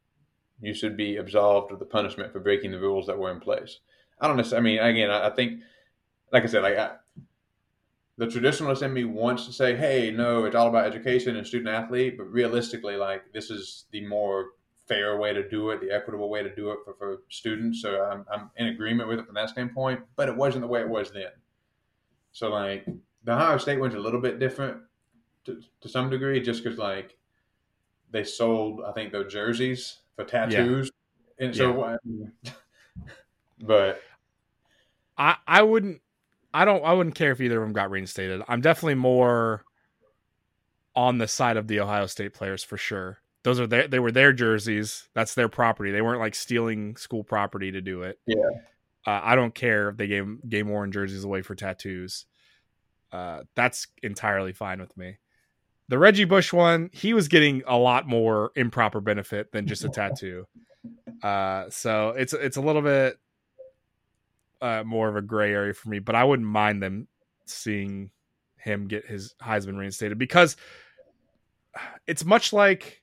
[0.60, 3.80] you should be absolved of the punishment for breaking the rules that were in place.
[4.20, 4.78] I don't necessarily.
[4.78, 5.60] I mean, again, I, I think,
[6.32, 6.92] like I said, like I,
[8.20, 11.70] the traditionalist in me wants to say, "Hey, no, it's all about education and student
[11.70, 14.50] athlete," but realistically, like this is the more
[14.86, 17.80] fair way to do it, the equitable way to do it for, for students.
[17.80, 20.82] So I'm, I'm in agreement with it from that standpoint, but it wasn't the way
[20.82, 21.30] it was then.
[22.32, 22.84] So like
[23.24, 24.82] the Ohio State one's a little bit different
[25.46, 27.16] to, to some degree, just because like
[28.10, 30.90] they sold, I think, their jerseys for tattoos,
[31.38, 31.46] yeah.
[31.46, 32.52] and so, yeah.
[33.62, 34.02] but
[35.16, 36.02] I I wouldn't,
[36.52, 38.42] I don't, I wouldn't care if either of them got reinstated.
[38.48, 39.64] I'm definitely more
[40.96, 44.12] on the side of the Ohio State players for sure those are their they were
[44.12, 45.08] their jerseys.
[45.14, 45.90] That's their property.
[45.90, 48.18] They weren't like stealing school property to do it.
[48.26, 48.36] Yeah.
[49.06, 52.26] Uh, I don't care if they gave game worn jerseys away for tattoos.
[53.10, 55.16] Uh, that's entirely fine with me.
[55.88, 59.88] The Reggie Bush one, he was getting a lot more improper benefit than just a
[59.94, 60.46] tattoo.
[61.22, 63.18] Uh, so it's it's a little bit
[64.60, 67.08] uh, more of a gray area for me, but I wouldn't mind them
[67.46, 68.10] seeing
[68.56, 70.56] him get his Heisman reinstated because
[72.06, 73.02] it's much like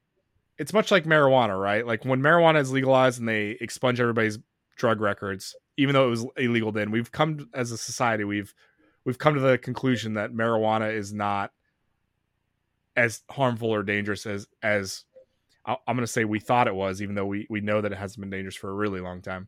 [0.57, 1.85] it's much like marijuana, right?
[1.85, 4.39] Like when marijuana is legalized and they expunge everybody's
[4.75, 8.53] drug records, even though it was illegal then, we've come as a society, we've
[9.05, 11.51] we've come to the conclusion that marijuana is not
[12.95, 15.05] as harmful or dangerous as as
[15.65, 17.97] I'm going to say we thought it was, even though we we know that it
[17.97, 19.47] hasn't been dangerous for a really long time.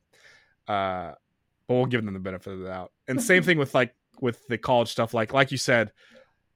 [0.67, 1.13] Uh,
[1.69, 2.91] but we'll give them the benefit of the doubt.
[3.07, 5.93] And same thing with like with the college stuff, like like you said,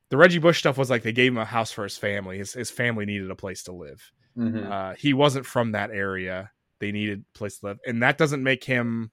[0.09, 2.39] the Reggie Bush stuff was like they gave him a house for his family.
[2.39, 4.11] His his family needed a place to live.
[4.35, 4.71] Mm-hmm.
[4.71, 6.51] Uh, he wasn't from that area.
[6.79, 9.11] They needed a place to live, and that doesn't make him.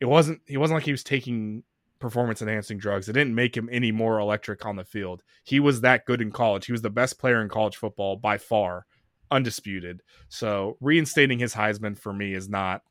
[0.00, 0.40] It wasn't.
[0.46, 1.64] He wasn't like he was taking
[1.98, 3.08] performance enhancing drugs.
[3.08, 5.22] It didn't make him any more electric on the field.
[5.42, 6.66] He was that good in college.
[6.66, 8.86] He was the best player in college football by far,
[9.30, 10.02] undisputed.
[10.28, 12.82] So reinstating his Heisman for me is not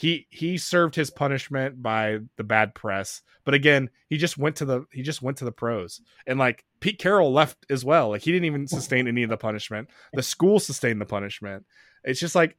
[0.00, 4.64] he he served his punishment by the bad press but again he just went to
[4.64, 6.00] the he just went to the pros.
[6.26, 8.10] And like pete carroll left as well.
[8.10, 9.88] Like he didn't even sustain any of the punishment.
[10.12, 11.64] The school sustained the punishment.
[12.04, 12.56] It's just like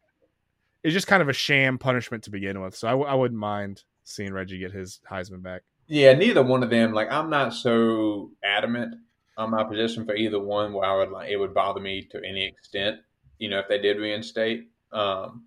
[0.84, 2.76] it's just kind of a sham punishment to begin with.
[2.76, 5.62] So I wouldn't mind seeing reggie get his heisman back.
[5.88, 8.96] Yeah neither one of them like i'm not so adamant
[9.38, 12.18] on my position for either one where i would like it would bother me to
[12.18, 13.00] any extent
[13.40, 14.70] you know if they did reinstate.
[14.92, 15.46] Um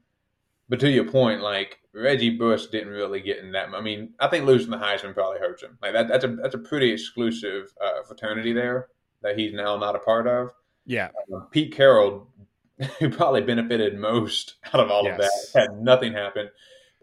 [0.68, 3.68] but to your point, like Reggie Bush didn't really get in that.
[3.74, 5.78] I mean, I think losing the Heisman probably hurts him.
[5.82, 8.88] Like that, that's a that's a pretty exclusive uh, fraternity there
[9.22, 10.50] that he's now not a part of.
[10.86, 12.28] Yeah, uh, Pete Carroll,
[12.98, 15.14] who probably benefited most out of all yes.
[15.14, 16.48] of that, had nothing happen.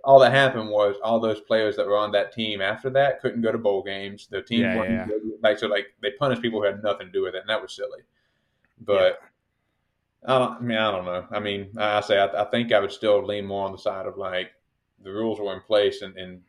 [0.03, 3.41] All that happened was all those players that were on that team after that couldn't
[3.41, 4.27] go to bowl games.
[4.31, 5.07] The team yeah, yeah.
[5.43, 7.61] like so like they punished people who had nothing to do with it, and that
[7.61, 8.01] was silly.
[8.79, 9.19] But
[10.25, 10.57] I don't.
[10.57, 11.25] I mean, I don't know.
[11.31, 14.05] I mean, I say I, I, think I would still lean more on the side
[14.05, 14.51] of like
[15.03, 16.41] the rules were in place, and, and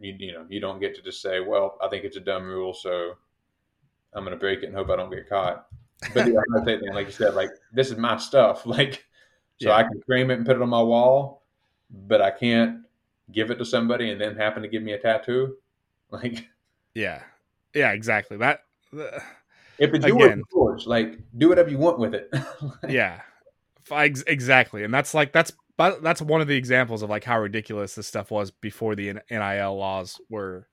[0.00, 2.44] you, you know you don't get to just say, well, I think it's a dumb
[2.44, 3.12] rule, so
[4.14, 5.66] I'm going to break it and hope I don't get caught.
[6.14, 6.40] But yeah,
[6.92, 9.04] like you said, like this is my stuff, like
[9.60, 9.76] so yeah.
[9.76, 11.42] I can frame it and put it on my wall,
[11.90, 12.80] but I can't
[13.30, 15.56] give it to somebody and then happen to give me a tattoo.
[16.12, 16.46] Like,
[16.94, 17.22] yeah,
[17.72, 18.36] yeah, exactly.
[18.36, 18.64] That.
[18.94, 19.18] Uh
[19.82, 20.86] if it's yours, Again, yours.
[20.86, 22.32] Like do whatever you want with it.
[22.88, 23.20] yeah,
[23.90, 24.84] exactly.
[24.84, 28.30] And that's like that's that's one of the examples of like how ridiculous this stuff
[28.30, 30.68] was before the NIL laws were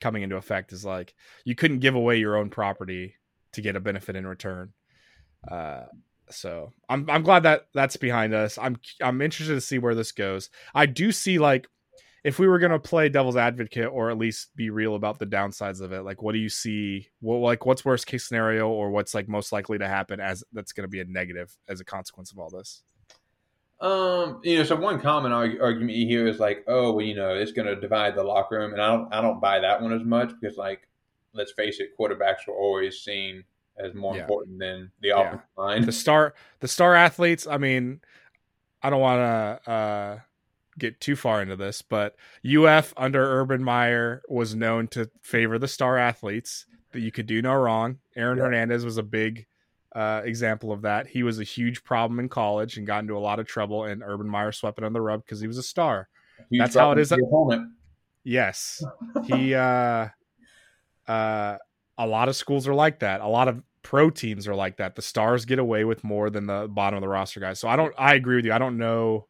[0.00, 0.72] coming into effect.
[0.72, 3.16] Is like you couldn't give away your own property
[3.52, 4.72] to get a benefit in return.
[5.46, 5.84] Uh,
[6.30, 8.56] so I'm I'm glad that that's behind us.
[8.56, 10.48] I'm I'm interested to see where this goes.
[10.74, 11.68] I do see like
[12.24, 15.26] if we were going to play devil's advocate or at least be real about the
[15.26, 18.90] downsides of it like what do you see what like what's worst case scenario or
[18.90, 21.84] what's like most likely to happen as that's going to be a negative as a
[21.84, 22.82] consequence of all this
[23.80, 27.34] um you know so one common argument you hear is like oh well you know
[27.34, 29.92] it's going to divide the locker room and i don't i don't buy that one
[29.92, 30.88] as much because like
[31.34, 33.44] let's face it quarterbacks are always seen
[33.76, 34.22] as more yeah.
[34.22, 35.62] important than the offensive yeah.
[35.62, 38.00] line the star the star athletes i mean
[38.82, 40.18] i don't want to uh
[40.78, 42.16] get too far into this, but
[42.46, 46.66] UF under Urban Meyer was known to favor the star athletes.
[46.92, 47.98] That you could do no wrong.
[48.16, 48.44] Aaron yeah.
[48.44, 49.46] Hernandez was a big
[49.94, 51.06] uh, example of that.
[51.06, 54.02] He was a huge problem in college and got into a lot of trouble, and
[54.02, 56.08] Urban Meyer swept it on the rug because he was a star.
[56.50, 57.12] Huge That's how it is.
[57.12, 57.72] Opponent.
[58.24, 58.82] Yes,
[59.24, 59.54] he.
[59.54, 60.08] uh,
[61.06, 61.56] uh,
[61.96, 63.20] a lot of schools are like that.
[63.20, 64.94] A lot of pro teams are like that.
[64.94, 67.58] The stars get away with more than the bottom of the roster guys.
[67.58, 67.94] So I don't.
[67.98, 68.52] I agree with you.
[68.52, 69.27] I don't know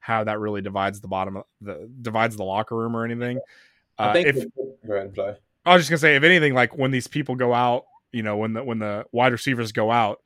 [0.00, 3.38] how that really divides the bottom of the divides the locker room or anything.
[3.98, 4.44] Uh, I think if,
[4.86, 5.36] go ahead, sorry.
[5.64, 8.36] I was just gonna say, if anything, like when these people go out you know
[8.36, 10.20] when the when the wide receivers go out,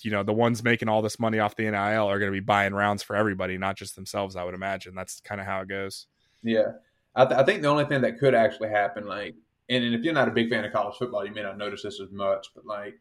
[0.00, 2.40] you know the ones making all this money off the NIL are going to be
[2.40, 4.36] buying rounds for everybody, not just themselves.
[4.36, 6.06] I would imagine that's kind of how it goes.
[6.42, 6.72] Yeah,
[7.14, 9.36] I, th- I, think the only thing that could actually happen, like,
[9.68, 11.84] and, and if you're not a big fan of college football, you may not notice
[11.84, 12.98] this as much, but like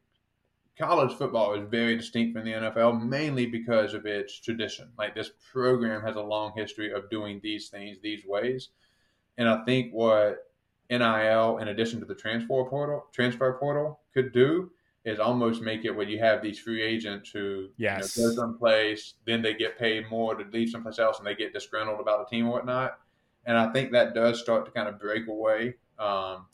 [0.77, 4.89] college football is very distinct from the NFL, mainly because of its tradition.
[4.97, 8.69] Like this program has a long history of doing these things these ways,
[9.37, 10.51] and I think what
[10.89, 14.71] NIL, in addition to the transfer portal, transfer portal, could do
[15.03, 18.15] is almost make it where you have these free agents who yes.
[18.15, 21.33] you know, go someplace, then they get paid more to leave someplace else, and they
[21.33, 22.99] get disgruntled about the team or whatnot.
[23.45, 26.45] And I think that does start to kind of break away um,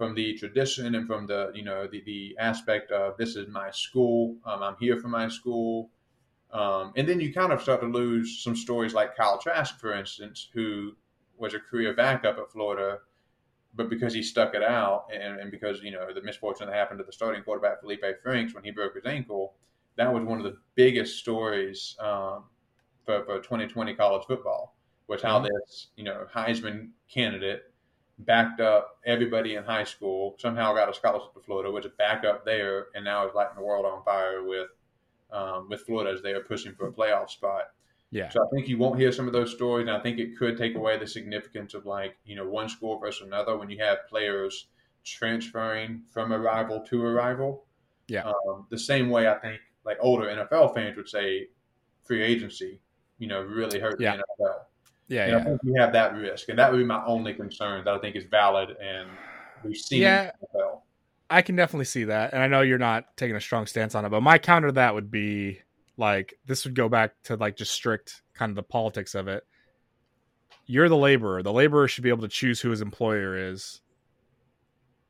[0.00, 3.70] from the tradition and from the you know the, the aspect of this is my
[3.70, 5.90] school um, i'm here for my school
[6.54, 9.92] um, and then you kind of start to lose some stories like kyle trask for
[9.92, 10.92] instance who
[11.36, 12.96] was a career backup at florida
[13.74, 16.98] but because he stuck it out and, and because you know the misfortune that happened
[16.98, 19.52] to the starting quarterback felipe franks when he broke his ankle
[19.96, 22.44] that was one of the biggest stories um,
[23.04, 24.74] for, for 2020 college football
[25.08, 25.48] was how mm-hmm.
[25.66, 27.69] this you know heisman candidate
[28.24, 32.44] backed up everybody in high school, somehow got a scholarship to Florida, was a backup
[32.44, 34.68] there, and now is lighting the world on fire with
[35.32, 37.70] um, with Florida as they are pushing for a playoff spot.
[38.10, 38.28] Yeah.
[38.30, 40.58] So I think you won't hear some of those stories, and I think it could
[40.58, 44.08] take away the significance of like you know one school versus another when you have
[44.08, 44.66] players
[45.04, 47.64] transferring from a rival to a rival.
[48.08, 48.24] Yeah.
[48.24, 51.48] Um, the same way I think like older NFL fans would say
[52.02, 52.80] free agency,
[53.18, 54.16] you know, really hurt yeah.
[54.16, 54.56] the NFL.
[55.10, 55.38] Yeah, yeah.
[55.38, 57.98] I think we have that risk, and that would be my only concern that I
[57.98, 59.08] think is valid, and
[59.64, 60.02] we've seen.
[60.02, 60.30] Yeah,
[61.28, 64.04] I can definitely see that, and I know you're not taking a strong stance on
[64.04, 65.58] it, but my counter to that would be
[65.96, 69.44] like this would go back to like just strict kind of the politics of it.
[70.66, 71.42] You're the laborer.
[71.42, 73.80] The laborer should be able to choose who his employer is.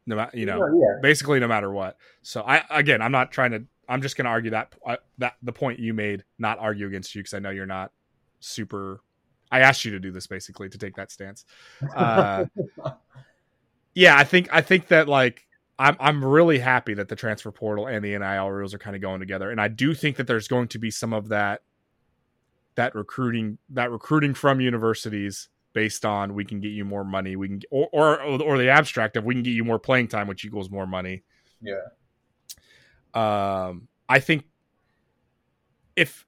[0.06, 1.00] No matter, you know, yeah, yeah.
[1.02, 1.98] basically no matter what.
[2.22, 3.64] So I again, I'm not trying to.
[3.86, 7.14] I'm just going to argue that uh, that the point you made, not argue against
[7.14, 7.92] you because I know you're not
[8.38, 9.02] super
[9.50, 11.44] I asked you to do this basically to take that stance.
[11.94, 12.46] Uh,
[13.94, 15.46] yeah, I think I think that like
[15.78, 19.02] I'm I'm really happy that the transfer portal and the NIL rules are kind of
[19.02, 21.62] going together, and I do think that there's going to be some of that
[22.76, 27.48] that recruiting that recruiting from universities based on we can get you more money, we
[27.48, 30.44] can or or or the abstract of we can get you more playing time, which
[30.44, 31.22] equals more money.
[31.60, 31.80] Yeah.
[33.12, 34.44] Um, I think
[35.96, 36.26] if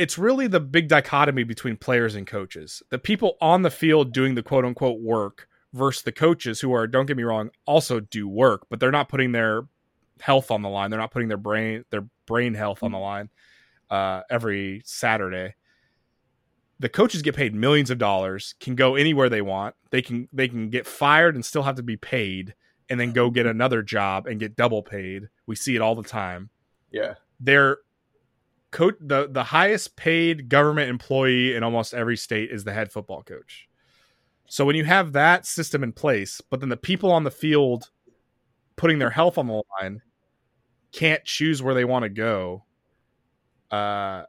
[0.00, 2.82] it's really the big dichotomy between players and coaches.
[2.88, 6.86] The people on the field doing the quote unquote work versus the coaches who are,
[6.86, 9.64] don't get me wrong, also do work, but they're not putting their
[10.18, 10.88] health on the line.
[10.88, 13.28] They're not putting their brain their brain health on the line
[13.90, 15.54] uh, every Saturday.
[16.78, 19.74] The coaches get paid millions of dollars, can go anywhere they want.
[19.90, 22.54] They can they can get fired and still have to be paid,
[22.88, 25.28] and then go get another job and get double paid.
[25.46, 26.48] We see it all the time.
[26.90, 27.78] Yeah, they're
[28.70, 33.22] coach the the highest paid government employee in almost every state is the head football
[33.22, 33.68] coach.
[34.46, 37.90] So when you have that system in place, but then the people on the field
[38.76, 40.00] putting their health on the line
[40.92, 42.64] can't choose where they want to go,
[43.70, 44.24] uh,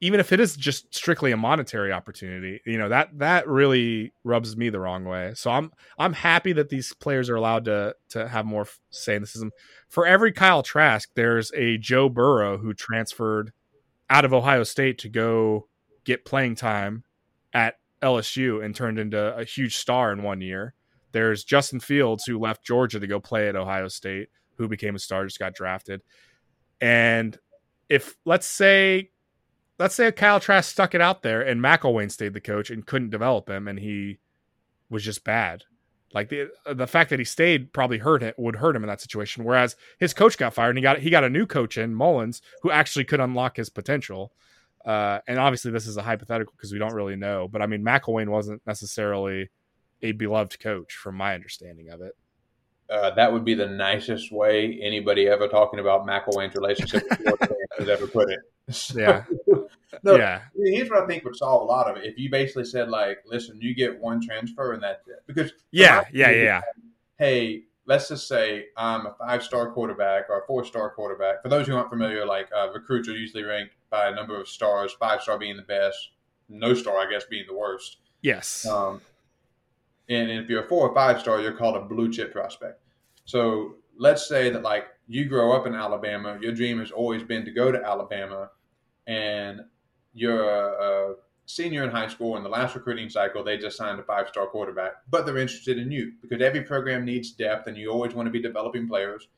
[0.00, 4.56] even if it is just strictly a monetary opportunity, you know that that really rubs
[4.56, 5.32] me the wrong way.
[5.34, 9.22] So I'm I'm happy that these players are allowed to to have more say in
[9.22, 9.52] the system.
[9.88, 13.52] For every Kyle Trask, there's a Joe Burrow who transferred
[14.08, 15.68] out of Ohio State to go
[16.04, 17.04] get playing time
[17.52, 20.74] at LSU and turned into a huge star in one year.
[21.12, 24.98] There's Justin Fields who left Georgia to go play at Ohio State, who became a
[24.98, 26.02] star, just got drafted.
[26.80, 27.38] And
[27.88, 29.10] if let's say
[29.78, 33.10] let's say Kyle Trask stuck it out there and McElwain stayed the coach and couldn't
[33.10, 34.18] develop him and he
[34.88, 35.64] was just bad.
[36.16, 39.02] Like the the fact that he stayed probably hurt it would hurt him in that
[39.02, 39.44] situation.
[39.44, 42.40] Whereas his coach got fired and he got he got a new coach in Mullins
[42.62, 44.32] who actually could unlock his potential.
[44.86, 47.48] Uh, and obviously this is a hypothetical because we don't really know.
[47.48, 49.50] But I mean McElwain wasn't necessarily
[50.00, 52.14] a beloved coach from my understanding of it.
[52.88, 57.88] Uh, that would be the nicest way anybody ever talking about McElwain's relationship with has
[57.90, 58.40] ever put it.
[58.94, 59.24] yeah.
[60.02, 60.42] no, yeah.
[60.56, 62.04] Here's what I think would solve a lot of it.
[62.04, 65.22] If you basically said like, listen, you get one transfer and that's it.
[65.26, 66.60] Because yeah, yeah, yeah.
[67.18, 71.42] Hey, let's just say I'm a five star quarterback or a four star quarterback.
[71.42, 74.48] For those who aren't familiar, like uh, recruits are usually ranked by a number of
[74.48, 76.10] stars, five star being the best,
[76.48, 77.98] no star, I guess, being the worst.
[78.22, 78.66] Yes.
[78.66, 79.00] Um,
[80.08, 82.80] and if you're a four or five star, you're called a blue chip prospect.
[83.24, 87.44] So let's say that like you grow up in Alabama, your dream has always been
[87.44, 88.50] to go to Alabama,
[89.06, 89.60] and
[90.16, 91.14] you're a, a
[91.44, 92.36] senior in high school.
[92.36, 95.78] In the last recruiting cycle, they just signed a five star quarterback, but they're interested
[95.78, 99.28] in you because every program needs depth, and you always want to be developing players.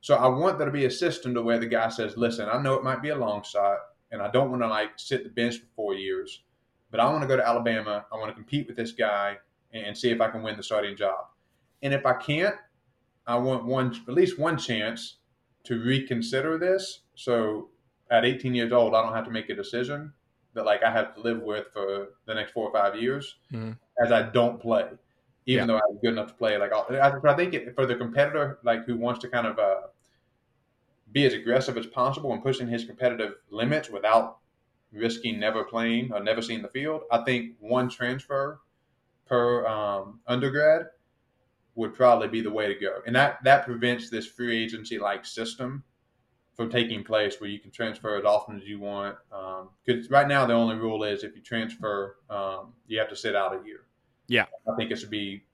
[0.00, 2.60] So I want there to be a system to where the guy says, "Listen, I
[2.62, 3.78] know it might be a long shot,
[4.10, 6.42] and I don't want to like sit the bench for four years,
[6.90, 8.06] but I want to go to Alabama.
[8.12, 9.38] I want to compete with this guy
[9.72, 11.26] and see if I can win the starting job.
[11.82, 12.54] And if I can't,
[13.26, 15.16] I want one at least one chance
[15.64, 17.00] to reconsider this.
[17.14, 17.68] So
[18.12, 20.12] at 18 years old, I don't have to make a decision
[20.54, 23.72] that like I have to live with for the next four or five years mm-hmm.
[24.04, 24.86] as I don't play,
[25.46, 25.66] even yeah.
[25.66, 26.58] though I'm good enough to play.
[26.58, 29.80] Like I, I think it, for the competitor, like who wants to kind of uh,
[31.10, 34.38] be as aggressive as possible and pushing his competitive limits without
[34.92, 38.60] risking never playing or never seeing the field, I think one transfer
[39.26, 40.82] per um, undergrad
[41.76, 45.24] would probably be the way to go, and that that prevents this free agency like
[45.24, 45.82] system
[46.54, 49.16] from taking place where you can transfer as often as you want.
[49.84, 53.16] Because um, right now the only rule is if you transfer, um, you have to
[53.16, 53.86] sit out a year.
[54.28, 55.44] Yeah, I think it should be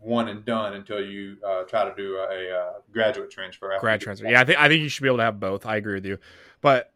[0.00, 3.76] one and done until you uh, try to do a, a uh, graduate transfer.
[3.80, 4.26] Grad transfer.
[4.26, 5.66] Yeah, I think I think you should be able to have both.
[5.66, 6.18] I agree with you,
[6.60, 6.92] but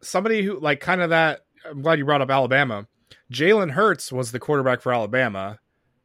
[0.00, 1.40] somebody who like kind of that.
[1.68, 2.86] I'm glad you brought up Alabama.
[3.32, 5.58] Jalen Hurts was the quarterback for Alabama,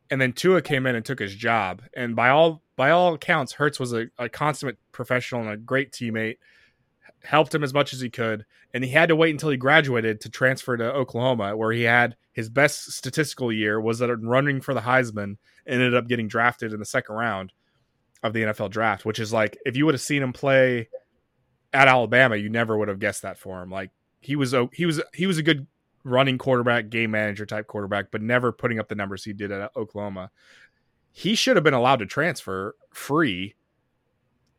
[0.10, 1.84] and then Tua came in and took his job.
[1.94, 5.92] And by all by all accounts, Hurts was a, a consummate professional and a great
[5.92, 6.38] teammate.
[7.24, 10.22] Helped him as much as he could, and he had to wait until he graduated
[10.22, 14.74] to transfer to Oklahoma, where he had his best statistical year was that running for
[14.74, 15.36] the Heisman,
[15.68, 17.52] ended up getting drafted in the second round
[18.24, 20.88] of the NFL draft, which is like if you would have seen him play
[21.74, 23.70] at Alabama, you never would have guessed that for him.
[23.70, 23.92] Like
[24.22, 25.68] he was he was he was a good
[26.04, 29.72] running quarterback, game manager type quarterback, but never putting up the numbers he did at
[29.76, 30.32] Oklahoma.
[31.12, 33.56] He should have been allowed to transfer free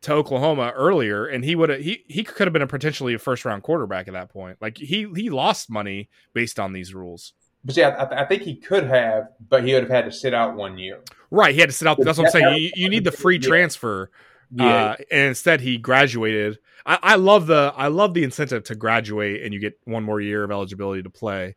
[0.01, 3.19] to Oklahoma earlier, and he would have he he could have been a potentially a
[3.19, 4.57] first round quarterback at that point.
[4.61, 7.33] Like he he lost money based on these rules.
[7.63, 10.33] But yeah, I, I, think he could have, but he would have had to sit
[10.33, 11.03] out one year.
[11.29, 11.99] Right, he had to sit out.
[11.99, 12.57] That's what I'm saying.
[12.57, 14.09] You, you need the free transfer,
[14.51, 14.65] yeah.
[14.65, 19.43] Uh, and instead he graduated I, I love the I love the incentive to graduate
[19.43, 21.55] and you get one more year of eligibility to play.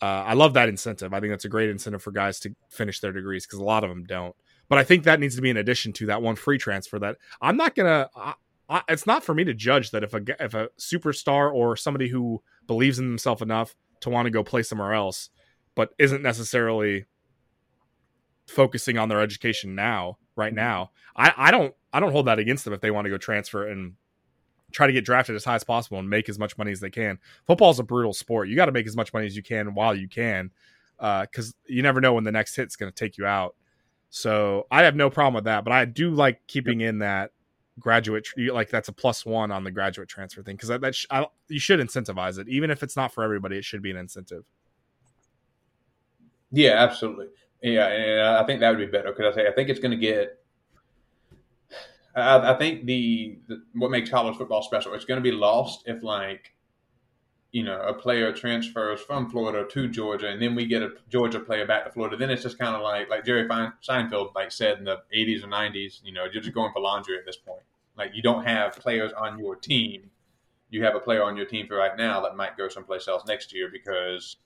[0.00, 1.14] Uh, I love that incentive.
[1.14, 3.82] I think that's a great incentive for guys to finish their degrees because a lot
[3.82, 4.34] of them don't.
[4.68, 6.98] But I think that needs to be in addition to that one free transfer.
[6.98, 8.08] That I'm not gonna.
[8.14, 8.34] I,
[8.68, 12.08] I, it's not for me to judge that if a if a superstar or somebody
[12.08, 15.30] who believes in themselves enough to want to go play somewhere else,
[15.74, 17.06] but isn't necessarily
[18.48, 20.56] focusing on their education now, right mm-hmm.
[20.56, 20.90] now.
[21.16, 23.66] I, I don't I don't hold that against them if they want to go transfer
[23.66, 23.94] and
[24.70, 26.90] try to get drafted as high as possible and make as much money as they
[26.90, 27.18] can.
[27.46, 28.50] Football is a brutal sport.
[28.50, 30.50] You got to make as much money as you can while you can,
[30.98, 33.56] because uh, you never know when the next hit's going to take you out.
[34.10, 37.30] So I have no problem with that, but I do like keeping in that
[37.78, 41.06] graduate like that's a plus one on the graduate transfer thing because that, that sh-
[41.10, 43.98] I, you should incentivize it even if it's not for everybody it should be an
[43.98, 44.44] incentive
[46.50, 47.26] yeah absolutely
[47.62, 50.42] yeah and i think that would be better because i think it's going to get
[52.16, 55.82] I, I think the, the, what makes college football special it's going to be lost
[55.86, 56.54] if like
[57.52, 61.38] you know a player transfers from Florida to Georgia and then we get a Georgia
[61.38, 62.16] player back to Florida.
[62.16, 65.52] Then it's just kind of like like Jerry Seinfeld like said in the 80s and
[65.52, 66.00] 90s.
[66.02, 67.62] You know, you're just going for laundry at this point.
[67.96, 70.10] Like you don't have players on your team.
[70.68, 73.22] You have a player on your team for right now that might go someplace else
[73.26, 74.36] next year because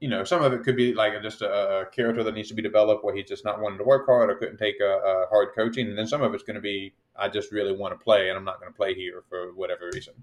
[0.00, 2.54] you know, some of it could be like just a, a, character that needs to
[2.54, 5.26] be developed where he's just not wanting to work hard or couldn't take a, a
[5.30, 5.88] hard coaching.
[5.88, 8.36] And then some of it's going to be, I just really want to play and
[8.36, 10.14] I'm not going to play here for whatever reason.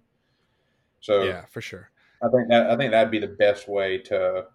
[0.99, 1.89] So yeah, for sure.
[2.21, 4.45] I think that, I think that'd be the best way to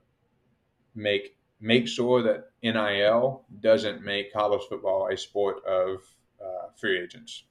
[0.94, 6.00] make, make sure that NIL doesn't make college football a sport of
[6.40, 7.42] uh, free agents.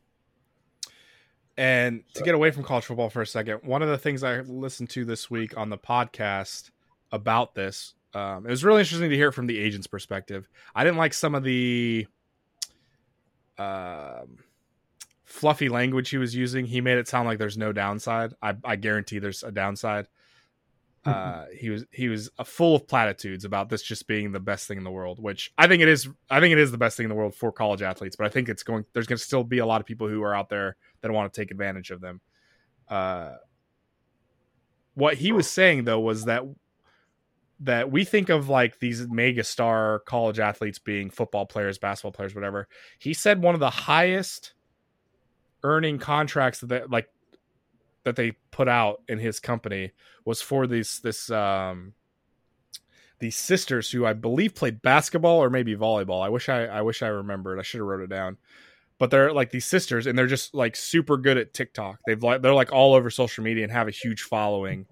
[1.58, 2.20] And so.
[2.20, 4.90] to get away from college football for a second, one of the things I listened
[4.92, 6.70] to this week on the podcast
[7.12, 7.94] about this.
[8.14, 10.48] Um, it was really interesting to hear from the agent's perspective.
[10.74, 12.08] I didn't like some of the
[13.58, 14.22] uh,
[15.24, 16.66] fluffy language he was using.
[16.66, 18.34] He made it sound like there's no downside.
[18.42, 20.08] I, I guarantee there's a downside.
[21.06, 24.78] Uh, he was he was full of platitudes about this just being the best thing
[24.78, 26.10] in the world, which I think it is.
[26.30, 28.18] I think it is the best thing in the world for college athletes.
[28.18, 28.84] But I think it's going.
[28.92, 31.32] There's going to still be a lot of people who are out there that want
[31.32, 32.20] to take advantage of them.
[32.90, 33.36] Uh,
[34.96, 36.44] what he was saying though was that
[37.60, 42.36] that we think of like these mega star college athletes being football players, basketball players,
[42.36, 42.68] whatever.
[43.00, 44.54] He said one of the highest
[45.64, 47.10] earning contracts that like
[48.04, 49.92] that they put out in his company
[50.24, 51.94] was for these this um
[53.20, 56.24] these sisters who I believe played basketball or maybe volleyball.
[56.24, 57.60] I wish I I wish I remembered.
[57.60, 58.38] I should have wrote it down.
[59.00, 62.00] But they're like these sisters and they're just like super good at TikTok.
[62.06, 64.86] They've like they're like all over social media and have a huge following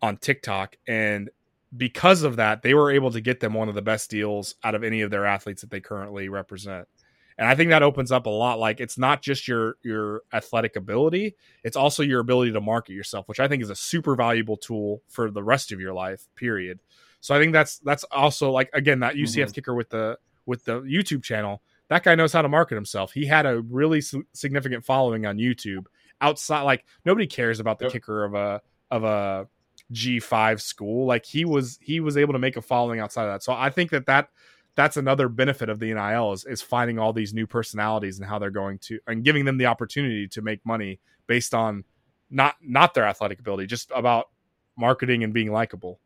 [0.00, 1.28] on TikTok and
[1.76, 4.74] because of that, they were able to get them one of the best deals out
[4.74, 6.88] of any of their athletes that they currently represent.
[7.36, 8.58] and I think that opens up a lot.
[8.58, 13.28] Like it's not just your your athletic ability; it's also your ability to market yourself,
[13.28, 16.26] which I think is a super valuable tool for the rest of your life.
[16.36, 16.80] Period.
[17.20, 19.50] So I think that's that's also like again that UCF mm-hmm.
[19.52, 21.62] kicker with the with the YouTube channel.
[21.88, 23.12] That guy knows how to market himself.
[23.12, 24.02] He had a really
[24.32, 25.86] significant following on YouTube.
[26.20, 27.92] Outside, like nobody cares about the yep.
[27.92, 28.60] kicker of a
[28.90, 29.48] of a
[29.92, 31.06] G5 school.
[31.06, 33.42] Like he was he was able to make a following outside of that.
[33.42, 34.28] So I think that that
[34.74, 38.38] that's another benefit of the NIL is, is finding all these new personalities and how
[38.38, 41.84] they're going to and giving them the opportunity to make money based on
[42.30, 44.28] not not their athletic ability, just about
[44.76, 46.00] marketing and being likable.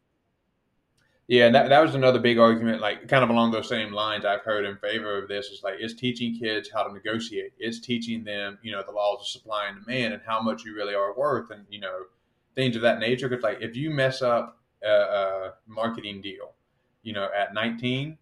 [1.28, 4.24] Yeah, and that, that was another big argument, like kind of along those same lines
[4.24, 7.52] I've heard in favor of this is like it's teaching kids how to negotiate.
[7.58, 10.74] It's teaching them, you know, the laws of supply and demand and how much you
[10.74, 12.00] really are worth and, you know,
[12.54, 13.28] things of that nature.
[13.28, 16.52] Because like if you mess up a, a marketing deal,
[17.02, 18.18] you know, at 19,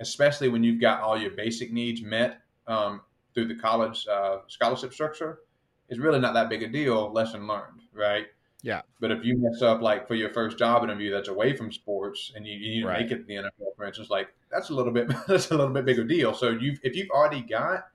[0.00, 3.00] especially when you've got all your basic needs met um,
[3.34, 5.40] through the college uh, scholarship structure,
[5.88, 7.12] it's really not that big a deal.
[7.12, 8.26] Lesson learned, right?
[8.62, 8.82] Yeah.
[9.00, 12.32] But if you mess up like for your first job interview that's away from sports
[12.34, 13.00] and you, you need to right.
[13.02, 15.74] make it to the NFL, for instance, like that's a little bit that's a little
[15.74, 16.32] bit bigger deal.
[16.32, 17.88] So you've if you've already got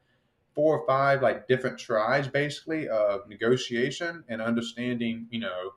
[0.58, 5.74] four or five like different tries basically of negotiation and understanding, you know,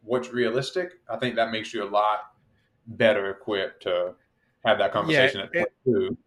[0.00, 2.20] what's realistic, I think that makes you a lot
[2.86, 4.14] better equipped to
[4.64, 6.12] have that conversation yeah, at 22.
[6.12, 6.18] It,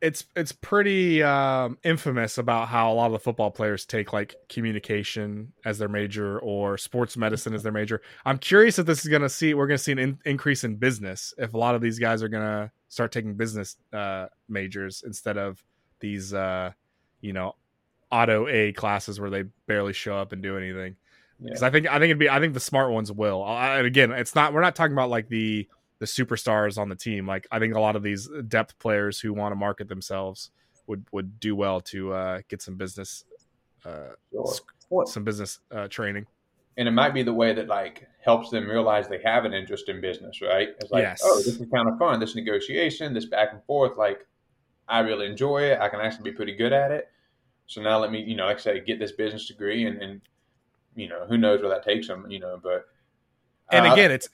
[0.00, 4.34] it's it's pretty um, infamous about how a lot of the football players take like
[4.48, 8.02] communication as their major or sports medicine as their major.
[8.24, 10.64] I'm curious if this is going to see we're going to see an in, increase
[10.64, 14.26] in business if a lot of these guys are going to start taking business uh,
[14.48, 15.62] majors instead of
[16.00, 16.72] these uh,
[17.20, 17.54] you know
[18.10, 20.96] auto A classes where they barely show up and do anything.
[21.42, 21.68] Because yeah.
[21.68, 23.42] I think I think it'd be I think the smart ones will.
[23.44, 25.68] I, again, it's not we're not talking about like the
[26.00, 27.26] the superstars on the team.
[27.26, 30.50] Like I think a lot of these depth players who want to market themselves
[30.86, 33.24] would would do well to uh, get some business,
[33.84, 35.06] uh, sure.
[35.06, 36.26] some business uh, training.
[36.76, 39.88] And it might be the way that like helps them realize they have an interest
[39.88, 40.68] in business, right?
[40.80, 41.20] It's like, yes.
[41.24, 42.20] oh, this is kind of fun.
[42.20, 44.27] This negotiation, this back and forth, like
[44.88, 45.80] I really enjoy it.
[45.80, 47.08] I can actually be pretty good at it.
[47.66, 50.20] So now let me, you know, like I say, get this business degree, and, and
[50.94, 52.86] you know, who knows where that takes them, you know, but.
[53.70, 54.28] And uh, again, it's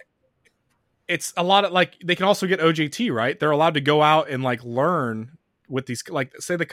[1.09, 3.38] it's a lot of like they can also get OJT right.
[3.38, 5.36] They're allowed to go out and like learn
[5.68, 6.66] with these like say the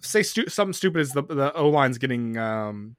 [0.00, 2.96] say stu- something stupid is the the O line's getting um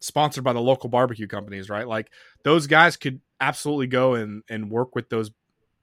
[0.00, 1.86] sponsored by the local barbecue companies, right?
[1.86, 2.10] Like
[2.42, 5.30] those guys could absolutely go and and work with those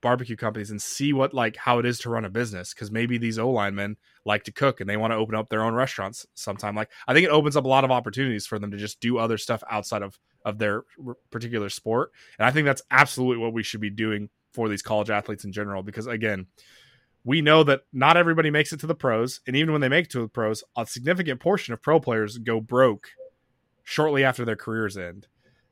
[0.07, 3.17] barbecue companies and see what like how it is to run a business because maybe
[3.17, 6.25] these O linemen like to cook and they want to open up their own restaurants
[6.33, 6.75] sometime.
[6.75, 9.17] Like I think it opens up a lot of opportunities for them to just do
[9.17, 10.83] other stuff outside of of their
[11.29, 12.13] particular sport.
[12.39, 15.51] And I think that's absolutely what we should be doing for these college athletes in
[15.51, 16.45] general because again,
[17.25, 20.05] we know that not everybody makes it to the pros, and even when they make
[20.05, 23.09] it to the pros, a significant portion of pro players go broke
[23.83, 25.27] shortly after their careers end.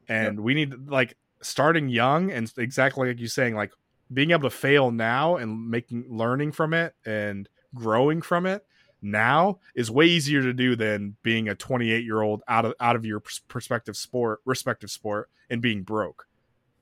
[0.10, 0.44] And yep.
[0.44, 3.72] we need like starting young and exactly like you saying like
[4.14, 8.66] being able to fail now and making learning from it and growing from it
[9.02, 12.96] now is way easier to do than being a 28 year old out of out
[12.96, 16.28] of your perspective sport respective sport and being broke.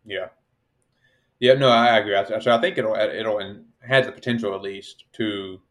[0.06, 0.28] Yeah.
[1.40, 2.16] Yeah no i agree.
[2.42, 5.62] So i think it'll it'll and has the potential at least to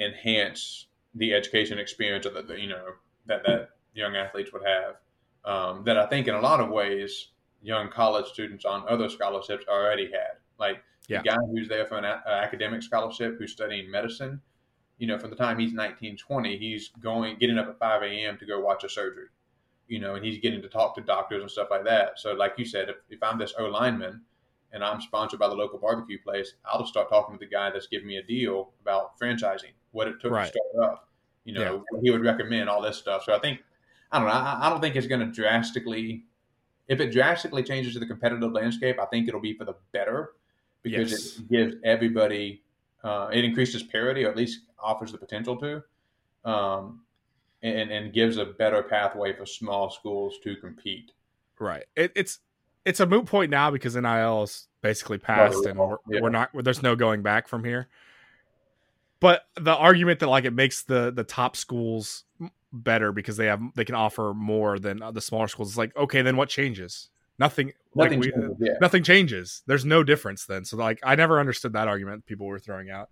[0.00, 2.84] enhance the education experience the, you know
[3.26, 4.96] that that young athletes would have.
[5.44, 7.28] Um, that i think in a lot of ways
[7.62, 11.22] young college students on other scholarships already had like yeah.
[11.22, 14.40] the guy who's there for an a- academic scholarship who's studying medicine
[14.98, 18.36] you know, from the time he's 19, 20, he's going, getting up at 5 a.m.
[18.38, 19.28] to go watch a surgery,
[19.86, 22.18] you know, and he's getting to talk to doctors and stuff like that.
[22.18, 24.22] So, like you said, if, if I'm this O lineman
[24.72, 27.70] and I'm sponsored by the local barbecue place, I'll just start talking to the guy
[27.70, 30.52] that's giving me a deal about franchising, what it took right.
[30.52, 31.08] to start up,
[31.44, 32.00] you know, yeah.
[32.02, 33.22] he would recommend all this stuff.
[33.22, 33.60] So, I think,
[34.10, 36.24] I don't know, I, I don't think it's going to drastically,
[36.88, 40.32] if it drastically changes the competitive landscape, I think it'll be for the better
[40.82, 41.38] because yes.
[41.38, 42.62] it gives everybody
[43.04, 45.82] uh, it increases parity, or at least offers the potential to,
[46.44, 47.00] um,
[47.62, 51.12] and, and gives a better pathway for small schools to compete.
[51.60, 51.84] Right.
[51.94, 52.38] It, it's
[52.84, 56.20] it's a moot point now because NIL is basically passed, and we're, yeah.
[56.20, 56.50] we're not.
[56.54, 57.88] There's no going back from here.
[59.20, 62.24] But the argument that like it makes the the top schools
[62.72, 65.70] better because they have they can offer more than the smaller schools.
[65.70, 67.10] It's like okay, then what changes?
[67.38, 67.72] Nothing.
[67.94, 68.72] Nothing, like we, changes, yeah.
[68.80, 69.62] nothing changes.
[69.66, 70.64] There's no difference then.
[70.64, 73.10] So like, I never understood that argument people were throwing out.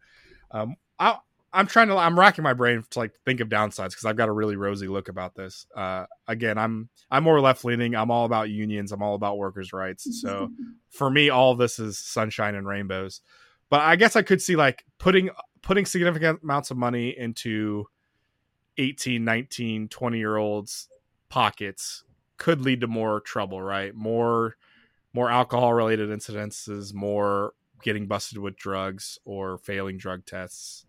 [0.50, 1.18] Um, I,
[1.52, 1.96] I'm trying to.
[1.96, 4.88] I'm racking my brain to like think of downsides because I've got a really rosy
[4.88, 5.66] look about this.
[5.74, 7.94] Uh, again, I'm I'm more left leaning.
[7.94, 8.92] I'm all about unions.
[8.92, 10.20] I'm all about workers' rights.
[10.20, 10.50] So
[10.90, 13.22] for me, all this is sunshine and rainbows.
[13.70, 15.30] But I guess I could see like putting
[15.62, 17.86] putting significant amounts of money into
[18.78, 20.88] 18, 19, 20 year olds
[21.28, 22.04] pockets
[22.38, 23.94] could lead to more trouble, right?
[23.94, 24.56] More
[25.12, 30.84] more alcohol related incidences, more getting busted with drugs or failing drug tests.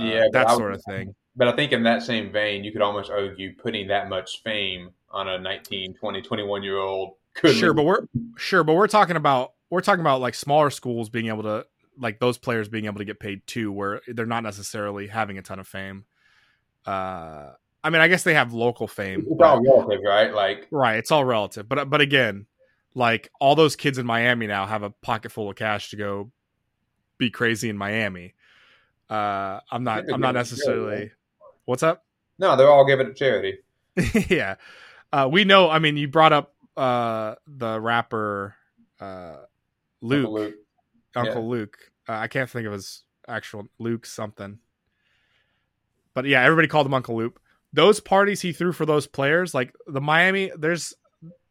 [0.00, 1.14] Uh, Yeah, but that sort of thing.
[1.36, 4.90] But I think in that same vein, you could almost argue putting that much fame
[5.10, 8.88] on a 19, 20, 21 year old could Sure, lead- but we're sure, but we're
[8.88, 11.66] talking about we're talking about like smaller schools being able to
[11.98, 15.42] like those players being able to get paid too, where they're not necessarily having a
[15.42, 16.04] ton of fame.
[16.86, 17.52] Uh,
[17.84, 20.32] I mean, I guess they have local fame, it's but- all relative, right?
[20.32, 20.98] Like right?
[20.98, 22.46] It's all relative, but but again,
[22.94, 26.30] like all those kids in Miami now have a pocket full of cash to go
[27.18, 28.34] be crazy in Miami.
[29.10, 30.04] Uh, I'm not.
[30.12, 31.10] I'm not to charity, necessarily.
[31.64, 32.04] What's up?
[32.38, 33.58] no, they're all giving it to charity.
[34.28, 34.56] yeah.
[35.12, 35.70] Uh, we know.
[35.70, 38.54] I mean, you brought up uh, the rapper
[39.00, 39.36] uh,
[40.00, 40.54] Luke, Uncle Luke.
[41.16, 41.48] Uncle yeah.
[41.48, 41.78] Luke.
[42.08, 44.58] Uh, I can't think of his actual Luke something.
[46.18, 47.40] But yeah, everybody called him Uncle Luke.
[47.72, 50.94] Those parties he threw for those players, like the Miami, there's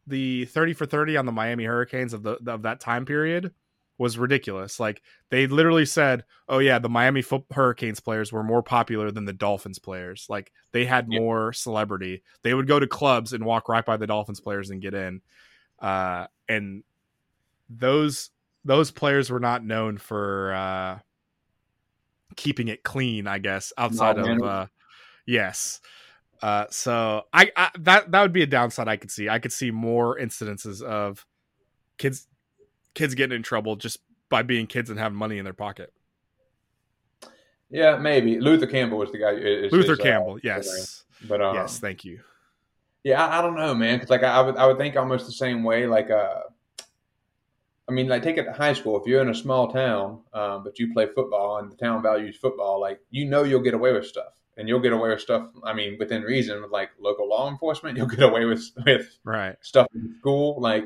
[0.06, 3.54] the 30 for 30 on the Miami Hurricanes of the of that time period
[3.96, 4.78] was ridiculous.
[4.78, 5.00] Like
[5.30, 9.32] they literally said, "Oh yeah, the Miami Fo- Hurricanes players were more popular than the
[9.32, 10.26] Dolphins players.
[10.28, 11.18] Like they had Yeah.
[11.20, 12.22] more celebrity.
[12.42, 15.22] They would go to clubs and walk right by the Dolphins players and get in."
[15.78, 16.84] Uh, and
[17.70, 18.28] those
[18.66, 20.98] those players were not known for uh,
[22.36, 24.66] keeping it clean, I guess, outside of uh,
[25.26, 25.80] yes.
[26.40, 29.28] Uh, so I, I that that would be a downside I could see.
[29.28, 31.26] I could see more incidences of
[31.98, 32.26] kids
[32.94, 33.98] kids getting in trouble just
[34.28, 35.92] by being kids and having money in their pocket.
[37.70, 39.32] Yeah, maybe Luther Campbell was the guy.
[39.32, 42.20] is- Luther is, uh, yes, but um, yes, thank you.
[43.04, 43.96] Yeah, I, I don't know, man.
[43.96, 45.86] Because like I, I would, I would think almost the same way.
[45.86, 46.40] Like, uh,
[47.88, 49.00] I mean, like take it to high school.
[49.00, 52.36] If you're in a small town, um, but you play football and the town values
[52.36, 55.50] football, like you know you'll get away with stuff, and you'll get away with stuff.
[55.64, 59.56] I mean, within reason, with like local law enforcement, you'll get away with with Right.
[59.60, 60.60] stuff in school.
[60.60, 60.84] Like,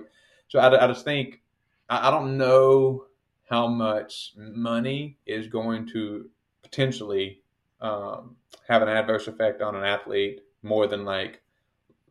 [0.48, 1.40] so I, I just think
[1.88, 3.06] I, I don't know
[3.48, 6.30] how much money is going to
[6.62, 7.42] potentially
[7.80, 8.36] um,
[8.68, 11.42] have an adverse effect on an athlete more than like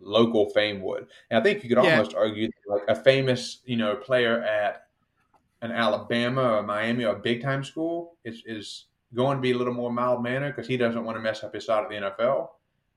[0.02, 1.08] local fame would.
[1.30, 2.00] And I think you could Yeah.
[2.00, 4.88] almost argue that, like a famous, you know, player at
[5.62, 9.58] an Alabama or Miami or a big time school is is going to be a
[9.58, 11.98] little more mild mannered because he doesn't want to mess up his shot at the
[11.98, 12.52] NFL.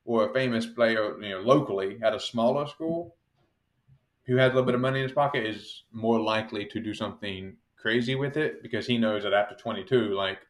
[0.07, 3.17] Or a famous player, you know, locally at a smaller school
[4.27, 6.95] who has a little bit of money in his pocket is more likely to do
[6.95, 10.41] something crazy with it because he knows that after 22, like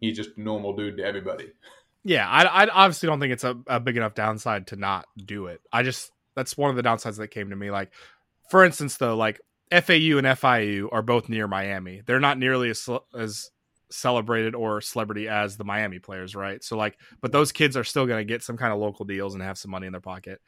[0.00, 1.52] he's just a normal dude to everybody.
[2.08, 5.44] Yeah, I, I obviously don't think it's a, a big enough downside to not do
[5.44, 5.60] it.
[5.70, 7.70] I just that's one of the downsides that came to me.
[7.70, 7.92] Like,
[8.50, 12.00] for instance, though, like FAU and FIU are both near Miami.
[12.06, 13.50] They're not nearly as as
[13.90, 16.64] celebrated or celebrity as the Miami players, right?
[16.64, 19.34] So like, but those kids are still going to get some kind of local deals
[19.34, 20.40] and have some money in their pocket,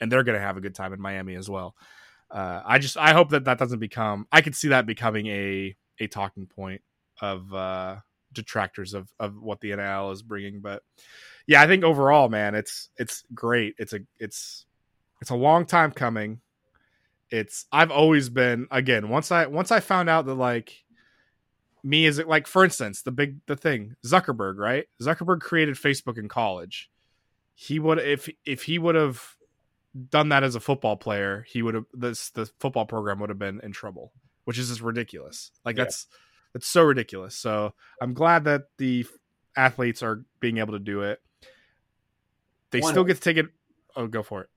[0.00, 1.74] and they're going to have a good time in Miami as well.
[2.30, 4.28] Uh, I just I hope that that doesn't become.
[4.30, 6.82] I could see that becoming a a talking point
[7.20, 7.96] of uh,
[8.38, 10.60] detractors of of what the NIL is bringing.
[10.60, 10.82] But
[11.46, 13.74] yeah, I think overall, man, it's it's great.
[13.78, 14.66] It's a it's
[15.20, 16.40] it's a long time coming.
[17.30, 20.84] It's I've always been again once I once I found out that like
[21.84, 26.18] me is it like for instance the big the thing Zuckerberg right Zuckerberg created Facebook
[26.18, 26.90] in college.
[27.54, 29.22] He would if if he would have
[30.10, 33.38] done that as a football player, he would have this the football program would have
[33.38, 34.12] been in trouble,
[34.44, 35.50] which is just ridiculous.
[35.64, 35.84] Like Yeah.
[35.84, 36.06] that's
[36.52, 37.36] that's so ridiculous.
[37.36, 39.06] So I'm glad that the
[39.56, 41.20] athletes are being able to do it.
[42.70, 43.46] They One- still get to take it.
[43.96, 44.48] Oh, go for it.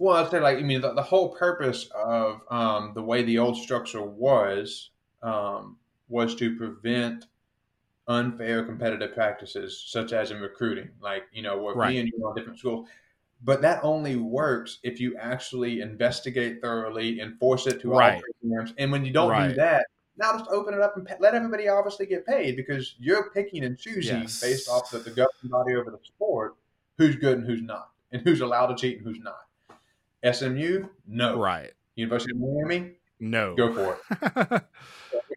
[0.00, 3.38] Well, I'd say, like, I mean, the, the whole purpose of um, the way the
[3.38, 4.90] old structure was
[5.22, 5.76] um,
[6.08, 7.26] was to prevent
[8.06, 10.88] unfair competitive practices, such as in recruiting.
[11.00, 11.90] Like, you know, where Right.
[11.94, 12.88] me and you are on different schools.
[13.42, 18.14] But that only works if you actually investigate thoroughly, enforce it to Right.
[18.14, 18.74] all programs.
[18.78, 19.48] And when you don't Right.
[19.48, 19.86] do that,
[20.18, 23.78] now just open it up and let everybody obviously get paid because you're picking and
[23.78, 24.40] choosing Yes.
[24.40, 26.56] based off the, the governing body over the sport
[26.98, 30.34] who's good and who's not, and who's allowed to cheat and who's not.
[30.34, 31.38] SMU, no.
[31.38, 31.72] Right.
[31.94, 33.54] University of Miami, No.
[33.54, 34.62] go for it.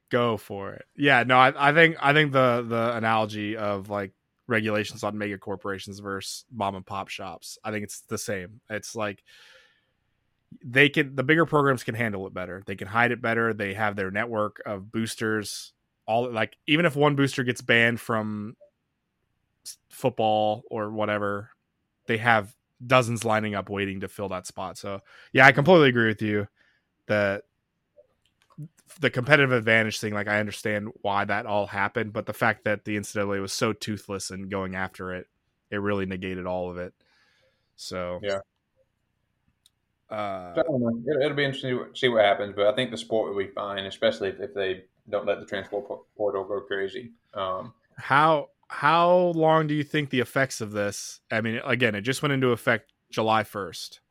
[0.09, 0.85] Go for it.
[0.97, 4.11] Yeah, no, I, I think I think the the analogy of like
[4.45, 8.59] regulations on mega corporations versus mom and pop shops, I think it's the same.
[8.69, 9.23] It's like
[10.63, 12.63] they can the bigger programs can handle it better.
[12.65, 13.53] They can hide it better.
[13.53, 15.73] They have their network of boosters.
[16.05, 18.55] All like even if one booster gets banned from
[19.89, 21.51] football or whatever,
[22.07, 24.77] they have dozens lining up waiting to fill that spot.
[24.77, 25.01] So
[25.33, 26.47] yeah, I completely agree with you
[27.07, 27.43] that
[28.99, 32.83] the competitive advantage thing, like I understand why that all happened, but the fact that
[32.83, 35.27] the NCAA was so toothless and going after it,
[35.69, 36.93] it really negated all of it.
[37.75, 38.39] So Yeah.
[40.11, 41.01] Uh, I don't know.
[41.09, 43.49] It'll, it'll be interesting to see what happens, but I think the sport will be
[43.51, 45.85] fine, especially if, if they don't let the transport
[46.17, 47.11] portal go crazy.
[47.33, 51.21] Um, how how long do you think the effects of this?
[51.31, 54.01] I mean, again, it just went into effect July first.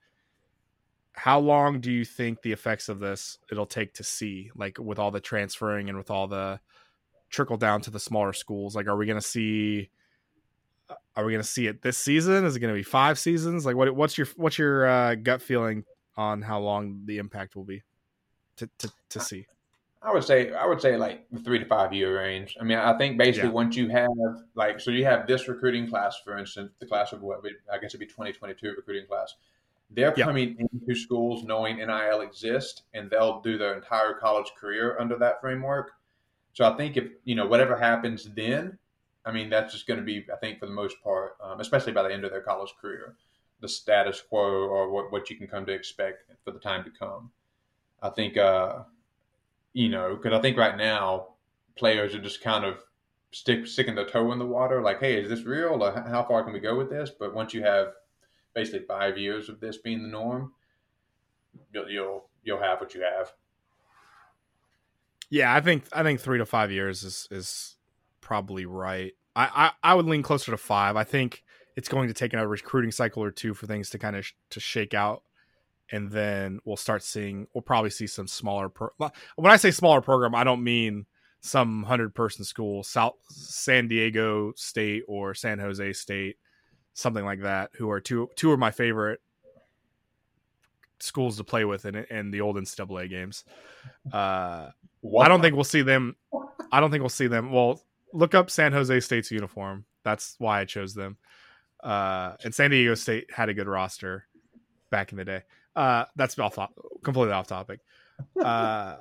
[1.12, 4.98] How long do you think the effects of this it'll take to see, like with
[4.98, 6.60] all the transferring and with all the
[7.28, 8.74] trickle down to the smaller schools?
[8.74, 9.90] Like, are we going to see?
[11.16, 12.44] Are we going to see it this season?
[12.44, 13.66] Is it going to be five seasons?
[13.66, 15.84] Like, what what's your what's your uh, gut feeling
[16.16, 17.82] on how long the impact will be
[18.56, 19.46] to to, to see?
[20.02, 22.56] I would say I would say like the three to five year range.
[22.60, 23.54] I mean, I think basically Yeah.
[23.54, 24.08] once you have
[24.54, 27.90] like so you have this recruiting class, for instance, the class of what I guess
[27.90, 29.34] it'd be twenty twenty two recruiting class.
[29.90, 30.24] They're Yeah.
[30.24, 35.40] coming into schools knowing NIL exists, and they'll do their entire college career under that
[35.40, 35.92] framework.
[36.54, 38.78] So I think if you know whatever happens then,
[39.24, 41.92] I mean that's just going to be I think for the most part, um, especially
[41.92, 43.16] by the end of their college career,
[43.60, 46.90] the status quo or what what you can come to expect for the time to
[46.90, 47.30] come.
[48.02, 48.36] I think.
[48.36, 48.84] uh
[49.72, 51.28] you know, because I think right now
[51.76, 52.82] players are just kind of
[53.32, 55.82] stick sticking their toe in the water, like, hey, is this real?
[55.82, 57.10] Or how far can we go with this?
[57.10, 57.92] But once you have
[58.54, 60.52] basically five years of this being the norm,
[61.72, 63.32] you'll you'll, you'll have what you have.
[65.28, 67.76] Yeah, I think I think three to five years is is
[68.30, 69.12] probably right.
[69.34, 70.94] I, I, I would lean closer to five.
[70.94, 71.42] I think
[71.74, 74.34] it's going to take another recruiting cycle or two for things to kind of sh-
[74.50, 75.24] to shake out,
[75.90, 77.48] and then we'll start seeing.
[77.52, 78.68] We'll probably see some smaller.
[78.68, 78.92] Pro-
[79.34, 81.06] when I say smaller program, I don't mean
[81.40, 86.36] some hundred person school, South San Diego State or San Jose State,
[86.94, 87.70] something like that.
[87.78, 89.20] Who are two two of my favorite
[91.00, 93.44] schools to play with in in the old NCAA games.
[94.12, 94.68] Uh,
[95.18, 96.14] I don't think we'll see them.
[96.70, 97.50] I don't think we'll see them.
[97.50, 97.82] Well,
[98.12, 99.84] look up San Jose State's uniform.
[100.04, 101.16] That's why I chose them.
[101.82, 104.26] Uh, and San Diego State had a good roster
[104.90, 105.42] back in the day.
[105.74, 106.58] Uh, that's off
[107.02, 107.80] completely off topic.
[108.38, 108.98] Uh,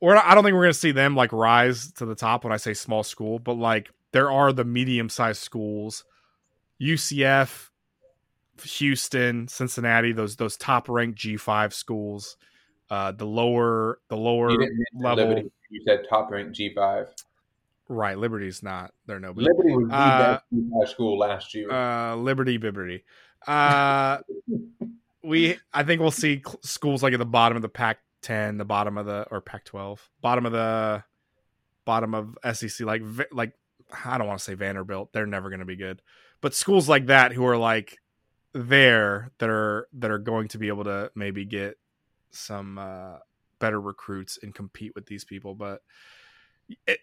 [0.00, 2.44] we're not, I don't think we're going to see them like rise to the top
[2.44, 6.04] when I say small school, but like there are the medium sized schools,
[6.80, 7.70] UCF,
[8.62, 12.36] Houston, Cincinnati, those those top ranked G five schools.
[12.88, 15.50] Uh, the lower the lower You level Liberty.
[15.70, 17.08] You said top ranked G five.
[17.92, 18.94] Right, Liberty's not.
[19.06, 19.48] They're nobody.
[19.48, 21.68] Liberty was Uh, best school last year.
[21.68, 23.02] Uh, Liberty, Bibberty.
[23.48, 24.18] Uh,
[25.24, 28.96] we, I think we'll see schools like at the bottom of the Pac-10, the bottom
[28.96, 31.02] of the or Pac-12, bottom of the
[31.84, 33.54] bottom of SEC, like like
[34.04, 35.12] I don't want to say Vanderbilt.
[35.12, 36.00] They're never going to be good,
[36.40, 37.98] but schools like that who are like
[38.52, 41.76] there that are that are going to be able to maybe get
[42.30, 43.16] some uh,
[43.58, 45.82] better recruits and compete with these people, but.
[46.86, 47.00] It,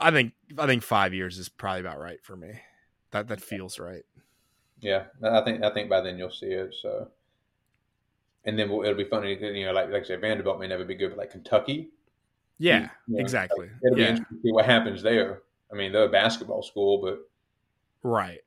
[0.00, 2.60] I think I think five years is probably about right for me.
[3.12, 4.04] That that feels right.
[4.80, 6.74] Yeah, I think I think by then you'll see it.
[6.80, 7.08] So,
[8.44, 10.84] and then we'll, it'll be funny, you know, like like I said, Vanderbilt may never
[10.84, 11.90] be good, but like Kentucky,
[12.58, 13.66] Yeah, you know, exactly.
[13.66, 15.42] like, it'll be interesting to see what happens there.
[15.72, 17.18] I mean, they're a basketball school, but
[18.02, 18.40] right.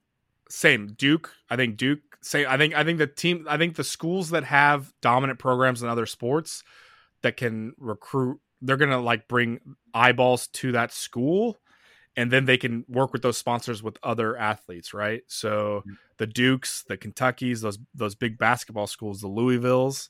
[0.49, 1.32] Same Duke.
[1.49, 1.99] I think Duke.
[2.21, 2.47] Same.
[2.47, 3.45] I think I think the team.
[3.49, 6.63] I think the schools that have dominant programs in other sports
[7.21, 8.39] that can recruit.
[8.64, 9.59] They're gonna like bring
[9.93, 11.59] eyeballs to that school,
[12.16, 14.93] and then they can work with those sponsors with other athletes.
[14.93, 15.22] Right.
[15.28, 15.84] So
[16.18, 20.09] the Dukes, the Kentuckies, those those big basketball schools, the Louisvilles.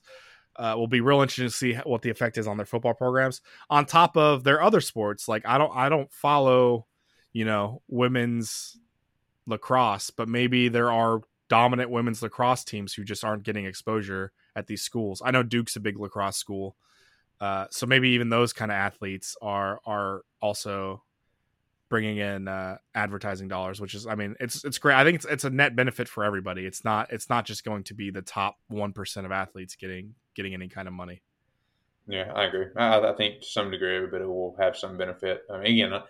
[0.56, 3.40] Uh, will be real interesting to see what the effect is on their football programs
[3.70, 6.86] on top of their other sports like i don't i don't follow
[7.32, 8.78] you know women's
[9.48, 14.68] lacrosse but maybe there are dominant women's lacrosse teams who just aren't getting exposure at
[14.68, 16.76] these schools i know duke's a big lacrosse school
[17.40, 21.02] uh, so maybe even those kind of athletes are are also
[21.88, 25.26] bringing in uh, advertising dollars which is i mean it's it's great i think it's,
[25.26, 28.22] it's a net benefit for everybody it's not it's not just going to be the
[28.22, 31.22] top 1% of athletes getting getting any kind of money
[32.06, 32.66] yeah, I agree.
[32.76, 35.42] I, I think to some degree everybody will have some benefit.
[35.50, 36.02] I mean, again, I,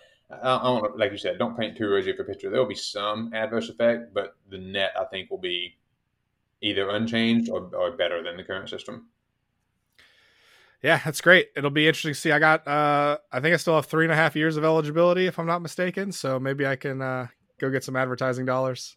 [0.43, 2.51] I don't like you said, don't paint too rosy of a picture.
[2.51, 5.77] There will be some adverse effect, but the net I think will be
[6.61, 9.09] either unchanged or, or better than the current system.
[10.83, 11.49] Yeah, that's great.
[11.57, 12.31] It'll be interesting to see.
[12.33, 15.27] I got, uh, I think I still have three and a half years of eligibility,
[15.27, 16.13] if I'm not mistaken.
[16.13, 18.95] So maybe I can uh, go get some advertising dollars.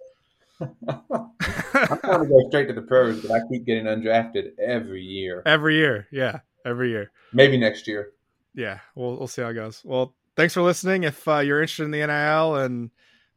[0.59, 0.69] I'm
[1.07, 5.43] trying to go straight to the pros, but I keep getting undrafted every year.
[5.45, 7.11] every year, yeah, every year.
[7.31, 8.11] Maybe next year.
[8.55, 9.83] Yeah, we'll we'll see how it goes.
[9.85, 11.03] Well, thanks for listening.
[11.03, 12.89] If uh, you're interested in the NIL and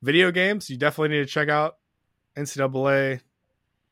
[0.03, 1.77] video games, you definitely need to check out
[2.37, 3.21] NCAA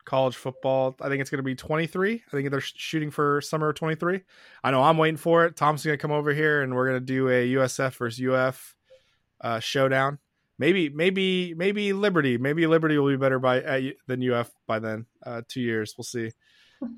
[0.09, 0.97] college football.
[1.01, 2.15] I think it's going to be 23.
[2.27, 4.23] I think they're shooting for summer 23.
[4.65, 5.55] I know I'm waiting for it.
[5.55, 8.75] Tom's going to come over here and we're going to do a USF versus UF
[9.43, 10.19] uh, showdown.
[10.59, 12.39] Maybe, maybe, maybe Liberty.
[12.39, 15.05] Maybe Liberty will be better by uh, than UF by then.
[15.23, 16.31] Uh, two years, we'll see.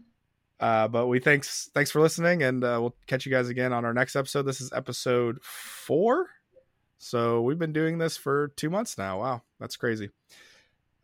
[0.61, 3.87] Uh, but we thanks thanks for listening, and uh, we'll catch you guys again on
[3.87, 4.43] our next episode.
[4.43, 6.29] This is episode four,
[6.99, 9.21] so we've been doing this for two months now.
[9.21, 10.11] Wow, that's crazy.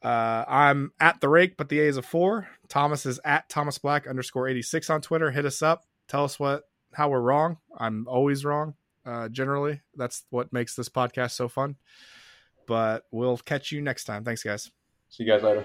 [0.06, 2.48] Uh, I'm at the rake, but the A is a four.
[2.68, 5.32] Thomas is at Thomas Black underscore 86 on Twitter.
[5.32, 5.84] Hit us up.
[6.06, 7.56] Tell us what how we're wrong.
[7.76, 8.74] I'm always wrong.
[9.04, 11.74] Uh, generally, that's what makes this podcast so fun.
[12.68, 14.22] But we'll catch you next time.
[14.22, 14.70] Thanks, guys.
[15.08, 15.64] See you guys later.